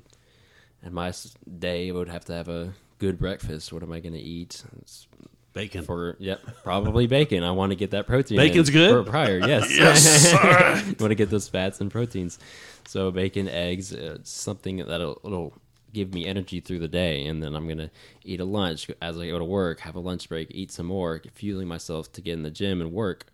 [0.84, 1.11] in my
[1.59, 3.72] day, I would have to have a good breakfast.
[3.74, 4.63] What am I going to eat?
[4.82, 5.07] It's
[5.56, 5.84] Bacon.
[5.84, 7.41] For yep, probably bacon.
[7.41, 8.36] I want to get that protein.
[8.36, 8.91] Bacon's good?
[8.91, 9.39] for prior.
[9.39, 10.34] Yes, yes.
[10.99, 12.38] want to get those fats and proteins.
[12.86, 15.53] So bacon, eggs, uh, something that'll
[15.93, 17.89] give me energy through the day, and then I'm gonna
[18.26, 19.80] eat a lunch as I go to work.
[19.80, 22.91] Have a lunch break, eat some more, fueling myself to get in the gym and
[22.91, 23.26] work.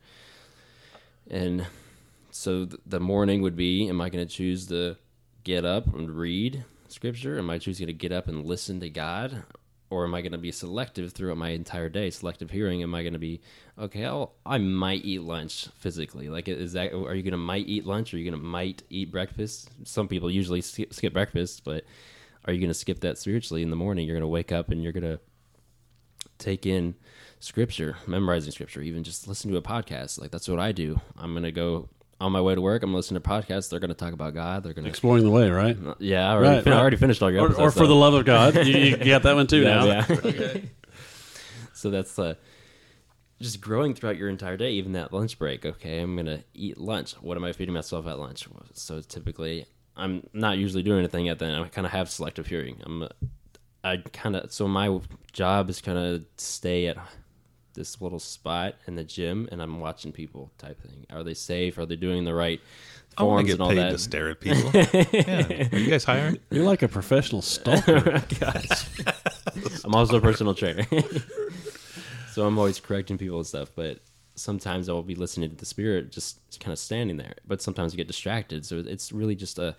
[1.27, 1.65] And
[2.29, 4.95] so th- the morning would be: Am I going to choose to
[5.43, 7.39] get up and read scripture?
[7.39, 9.43] Am I choosing to get up and listen to God?
[9.91, 12.09] Or am I going to be selective throughout my entire day?
[12.09, 12.81] Selective hearing.
[12.81, 13.41] Am I going to be
[13.77, 14.05] okay?
[14.05, 16.29] I'll, I might eat lunch physically.
[16.29, 16.93] Like, is that?
[16.93, 18.13] Are you going to might eat lunch?
[18.13, 19.69] Are you going to might eat breakfast?
[19.83, 21.83] Some people usually skip, skip breakfast, but
[22.45, 24.07] are you going to skip that spiritually in the morning?
[24.07, 25.19] You're going to wake up and you're going to
[26.37, 26.95] take in
[27.39, 30.19] scripture, memorizing scripture, even just listen to a podcast.
[30.19, 31.01] Like that's what I do.
[31.17, 31.89] I'm going to go
[32.21, 32.83] on my way to work.
[32.83, 33.69] I'm listening to podcasts.
[33.69, 34.63] They're going to talk about God.
[34.63, 35.77] They're going to Exploring the way, right?
[35.99, 36.29] yeah.
[36.29, 37.65] I already, Right, fin- I already finished all your Or, episodes.
[37.67, 38.55] or for so- the love of God.
[38.55, 39.85] You, you got that one too now.
[39.85, 40.05] yeah.
[41.73, 42.35] so that's uh,
[43.39, 45.65] just growing throughout your entire day, even that lunch break.
[45.65, 47.13] Okay, I'm gonna eat lunch.
[47.13, 48.47] What am I feeding myself at lunch?
[48.73, 49.65] So typically,
[49.95, 51.55] I'm not usually doing anything at then.
[51.55, 52.81] I kind of have selective hearing.
[52.85, 53.07] I'm, uh,
[53.83, 54.99] I kind of so my
[55.33, 56.97] job is kind of stay at
[57.73, 61.05] this little spot in the gym, and I'm watching people type thing.
[61.09, 61.77] Are they safe?
[61.77, 62.61] Are they doing the right
[63.17, 63.91] I want forms to and get all paid that?
[63.91, 64.71] to stare at people.
[65.13, 65.67] yeah.
[65.71, 66.37] Are you guys hiring?
[66.49, 67.97] You're like a professional stalker.
[69.83, 70.85] I'm also a personal trainer.
[72.31, 73.99] so I'm always correcting people and stuff, but
[74.35, 77.35] sometimes I will be listening to the spirit just kind of standing there.
[77.47, 78.65] But sometimes you get distracted.
[78.65, 79.75] So it's really just a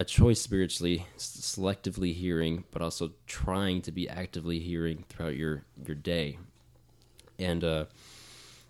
[0.00, 5.96] a choice spiritually, selectively hearing, but also trying to be actively hearing throughout your your
[5.96, 6.38] day.
[7.38, 7.84] And uh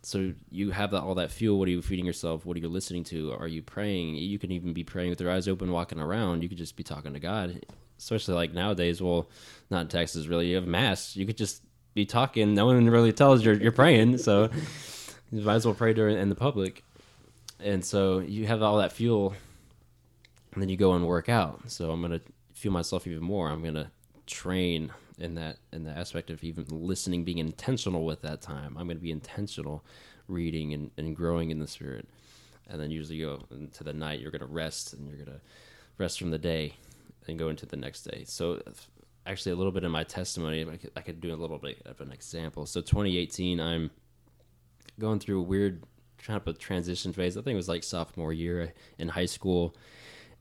[0.03, 1.59] so you have that, all that fuel.
[1.59, 2.47] What are you feeding yourself?
[2.47, 3.33] What are you listening to?
[3.33, 4.14] Are you praying?
[4.14, 6.43] You can even be praying with your eyes open, walking around.
[6.43, 7.64] You could just be talking to God.
[7.99, 9.03] Especially like nowadays.
[9.03, 9.29] Well,
[9.71, 10.47] not in Texas really.
[10.47, 11.16] You have mass.
[11.16, 11.62] You could just
[11.95, 12.55] be talking.
[12.55, 14.19] No one really tells you're you're praying.
[14.19, 14.51] So
[15.33, 16.85] you might as well pray during in the public.
[17.61, 19.35] And so you have all that fuel,
[20.53, 21.61] and then you go and work out.
[21.66, 22.21] So I'm gonna
[22.55, 23.51] fuel myself even more.
[23.51, 23.91] I'm gonna
[24.27, 28.77] train in that in the aspect of even listening, being intentional with that time.
[28.79, 29.85] I'm gonna be intentional,
[30.29, 32.09] reading and, and growing in the spirit.
[32.69, 34.21] And then usually go into the night.
[34.21, 35.41] You're gonna rest, and you're gonna
[35.97, 36.75] rest from the day,
[37.27, 38.25] and go into the next day.
[38.27, 38.62] So
[39.27, 41.83] actually, a little bit in my testimony, I could, I could do a little bit
[41.85, 42.66] of an example.
[42.66, 43.91] So 2018, I'm
[44.99, 45.83] going through a weird
[46.19, 47.37] kind of a transition phase.
[47.37, 49.75] I think it was like sophomore year in high school,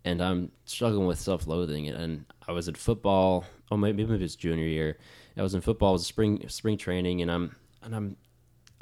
[0.05, 1.87] and I'm struggling with self-loathing.
[1.87, 3.45] And I was in football.
[3.71, 4.97] Oh, maybe maybe it was junior year.
[5.37, 5.91] I was in football.
[5.91, 8.17] It was spring spring training, and I'm and I'm.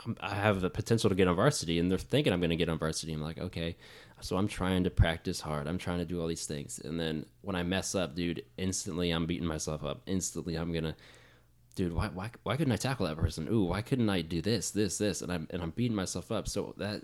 [0.05, 2.57] I'm I have the potential to get on varsity, and they're thinking I'm going to
[2.57, 3.13] get on varsity.
[3.13, 3.77] I'm like, okay,
[4.19, 5.67] so I'm trying to practice hard.
[5.67, 9.11] I'm trying to do all these things, and then when I mess up, dude, instantly
[9.11, 10.01] I'm beating myself up.
[10.05, 10.97] Instantly, I'm gonna
[11.75, 13.47] dude, why, why, why couldn't I tackle that person?
[13.51, 15.21] Ooh, why couldn't I do this, this, this?
[15.21, 16.47] And I'm, and I'm beating myself up.
[16.47, 17.03] So that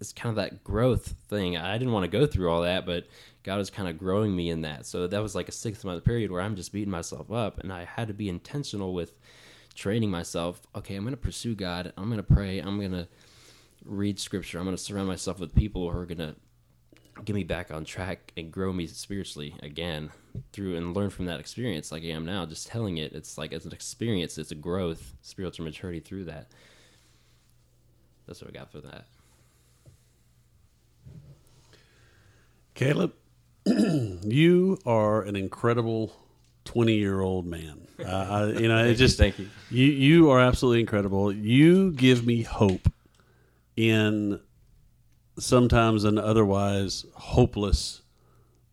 [0.00, 1.56] it's kind of that growth thing.
[1.56, 3.06] I didn't want to go through all that, but
[3.42, 4.86] God was kind of growing me in that.
[4.86, 7.72] So that was like a six month period where I'm just beating myself up, and
[7.72, 9.14] I had to be intentional with
[9.74, 10.62] training myself.
[10.74, 11.92] Okay, I'm going to pursue God.
[11.96, 12.58] I'm going to pray.
[12.58, 13.08] I'm going to
[13.84, 14.58] read scripture.
[14.58, 16.34] I'm going to surround myself with people who are going to
[17.24, 20.10] get me back on track and grow me spiritually again
[20.52, 22.46] through and learn from that experience like I am now.
[22.46, 26.50] Just telling it, it's like it's an experience, it's a growth, spiritual maturity through that.
[28.26, 29.06] That's what I got for that.
[32.80, 33.12] Kaleb,
[34.24, 36.14] you are an incredible
[36.64, 37.86] twenty-year-old man.
[38.02, 39.50] Uh, I, you know, it just Thank you.
[39.70, 41.30] You you are absolutely incredible.
[41.30, 42.90] You give me hope
[43.76, 44.40] in
[45.38, 48.00] sometimes an otherwise hopeless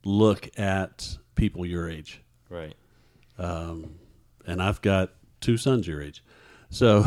[0.06, 2.22] look at people your age.
[2.50, 2.76] Right.
[3.38, 3.96] Um,
[4.46, 5.10] and I've got
[5.42, 6.24] two sons your age,
[6.70, 7.04] so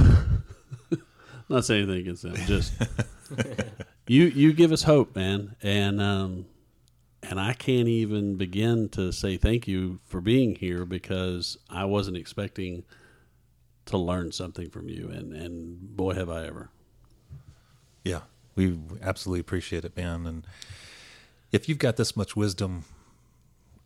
[1.49, 2.35] not saying anything against them.
[2.45, 2.75] Just
[4.07, 6.45] you you give us hope, man, and um,
[7.31, 12.17] and I can't even begin to say thank you for being here because I wasn't
[12.17, 12.83] expecting
[13.87, 16.71] to learn something from you, and and boy have I ever.
[18.05, 18.23] Yeah,
[18.57, 20.27] we absolutely appreciate it, man.
[20.27, 20.47] And
[21.53, 22.85] if you've got this much wisdom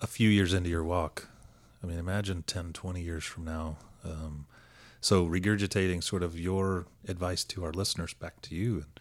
[0.00, 1.28] a few years into your walk,
[1.82, 3.76] I mean, imagine 10, 20 years from now.
[4.04, 4.46] Um,
[5.02, 8.76] so, regurgitating sort of your advice to our listeners back to you.
[8.76, 9.00] And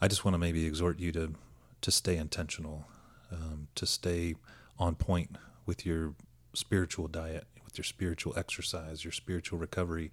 [0.00, 1.34] I just want to maybe exhort you to,
[1.80, 2.86] to stay intentional,
[3.32, 4.34] um, to stay
[4.78, 6.14] on point with your
[6.54, 10.10] spiritual diet, with your spiritual exercise, your spiritual recovery.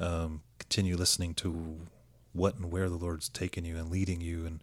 [0.00, 1.78] Um, continue listening to
[2.32, 4.60] what and where the Lord's taking you and leading you, and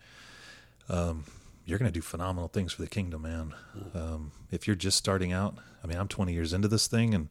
[0.90, 1.24] um,
[1.66, 3.54] you're going to do phenomenal things for the kingdom, man.
[3.94, 7.30] Um, if you're just starting out, I mean, I'm 20 years into this thing, and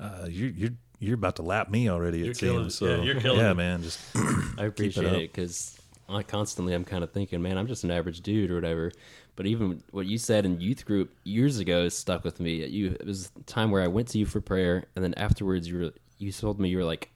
[0.00, 2.20] uh, you're you're you're about to lap me already.
[2.22, 2.74] It You're killing seems.
[2.74, 3.56] So Yeah, you're killing yeah, it.
[3.56, 3.82] man.
[3.82, 4.00] Just
[4.58, 5.78] I appreciate it because
[6.08, 8.90] I constantly I'm kind of thinking, man, I'm just an average dude or whatever.
[9.38, 12.66] But even what you said in youth group years ago has stuck with me.
[12.66, 15.68] You it was a time where I went to you for prayer, and then afterwards
[15.68, 17.12] you were you told me you were like,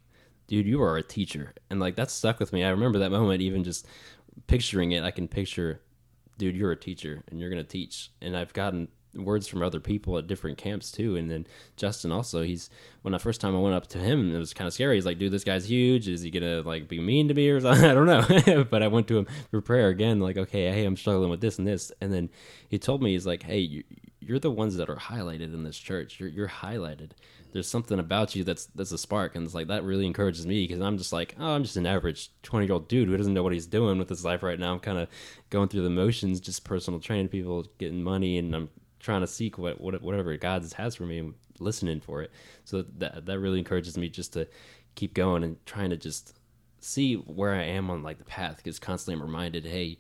[0.46, 2.62] dude, you are a teacher, and like that stuck with me.
[2.62, 3.88] I remember that moment, even just
[4.46, 5.02] picturing it.
[5.02, 5.80] I can picture,
[6.38, 8.12] dude, you're a teacher, and you're gonna teach.
[8.20, 11.16] And I've gotten words from other people at different camps too.
[11.16, 11.46] And then
[11.76, 12.70] Justin also, he's
[13.02, 14.96] when the first time I went up to him, it was kind of scary.
[14.96, 16.08] He's like, "Dude, this guy's huge.
[16.08, 18.64] Is he gonna like be mean to me or something?" I don't know.
[18.70, 21.58] but I went to him for prayer again, like, "Okay, hey, I'm struggling with this
[21.58, 22.30] and this," and then
[22.68, 23.84] he told me he's like, "Hey, you,
[24.20, 26.20] you're the ones that are highlighted in this church.
[26.20, 27.10] You're you're highlighted.
[27.52, 30.66] There's something about you that's that's a spark, and it's like that really encourages me
[30.66, 33.34] because I'm just like, oh, I'm just an average 20 year old dude who doesn't
[33.34, 34.72] know what he's doing with his life right now.
[34.72, 35.08] I'm kind of
[35.50, 38.70] going through the motions, just personal training people, getting money, and I'm
[39.02, 42.30] trying to seek what, what whatever God has for me and listening for it.
[42.64, 44.48] So that that really encourages me just to
[44.94, 46.38] keep going and trying to just
[46.80, 49.98] see where I am on like the path because constantly I'm reminded, hey,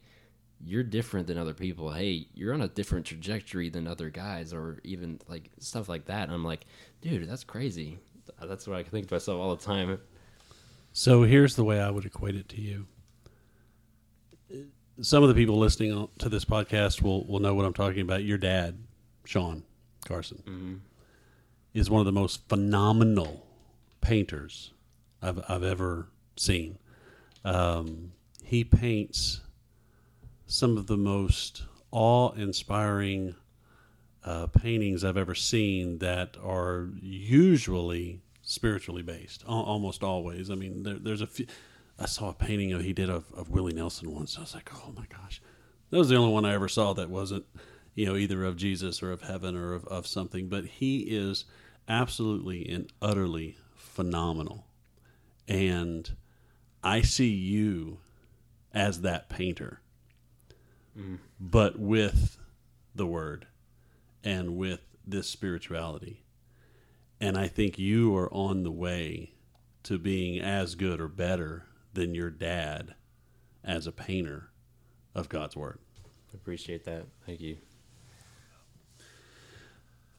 [0.64, 1.90] you're different than other people.
[1.92, 6.24] Hey, you're on a different trajectory than other guys, or even like stuff like that.
[6.24, 6.66] And I'm like,
[7.00, 7.98] dude, that's crazy.
[8.40, 9.98] That's what I think to myself all the time.
[10.92, 12.86] So here's the way I would equate it to you.
[15.00, 18.24] Some of the people listening to this podcast will, will know what I'm talking about.
[18.24, 18.78] Your dad,
[19.24, 19.62] Sean
[20.04, 20.80] Carson,
[21.74, 23.46] is one of the most phenomenal
[24.00, 24.72] painters
[25.22, 26.78] I've, I've ever seen.
[27.44, 28.12] Um,
[28.44, 29.40] he paints
[30.46, 33.34] some of the most awe-inspiring
[34.24, 40.50] uh, paintings I've ever seen that are usually spiritually based, al- almost always.
[40.50, 41.46] I mean, there, there's a few.
[41.98, 44.36] I saw a painting of, he did of, of Willie Nelson once.
[44.36, 45.40] I was like, oh my gosh,
[45.90, 47.44] that was the only one I ever saw that wasn't,
[47.94, 50.48] you know, either of Jesus or of heaven or of, of something.
[50.48, 51.44] But he is
[51.88, 54.66] absolutely and utterly phenomenal,
[55.46, 56.16] and
[56.82, 57.98] I see you
[58.72, 59.82] as that painter
[60.98, 61.18] mm.
[61.40, 62.38] but with
[62.94, 63.46] the word
[64.24, 66.24] and with this spirituality.
[67.20, 69.34] And I think you are on the way
[69.84, 72.94] to being as good or better than your dad
[73.64, 74.50] as a painter
[75.14, 75.78] of God's word.
[76.34, 77.06] Appreciate that.
[77.26, 77.58] Thank you.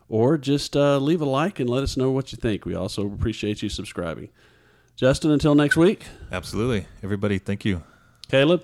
[0.08, 2.66] or just uh, leave a like and let us know what you think.
[2.66, 4.30] We also appreciate you subscribing.
[4.96, 6.86] Justin, until next week, Absolutely.
[7.02, 7.84] Everybody, thank you.
[8.30, 8.64] Kaleb,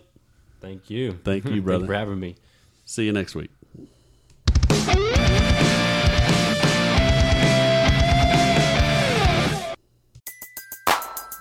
[0.59, 1.13] Thank you.
[1.23, 1.85] Thank you, Thank brother.
[1.85, 2.35] for having me.
[2.85, 3.51] see you next week.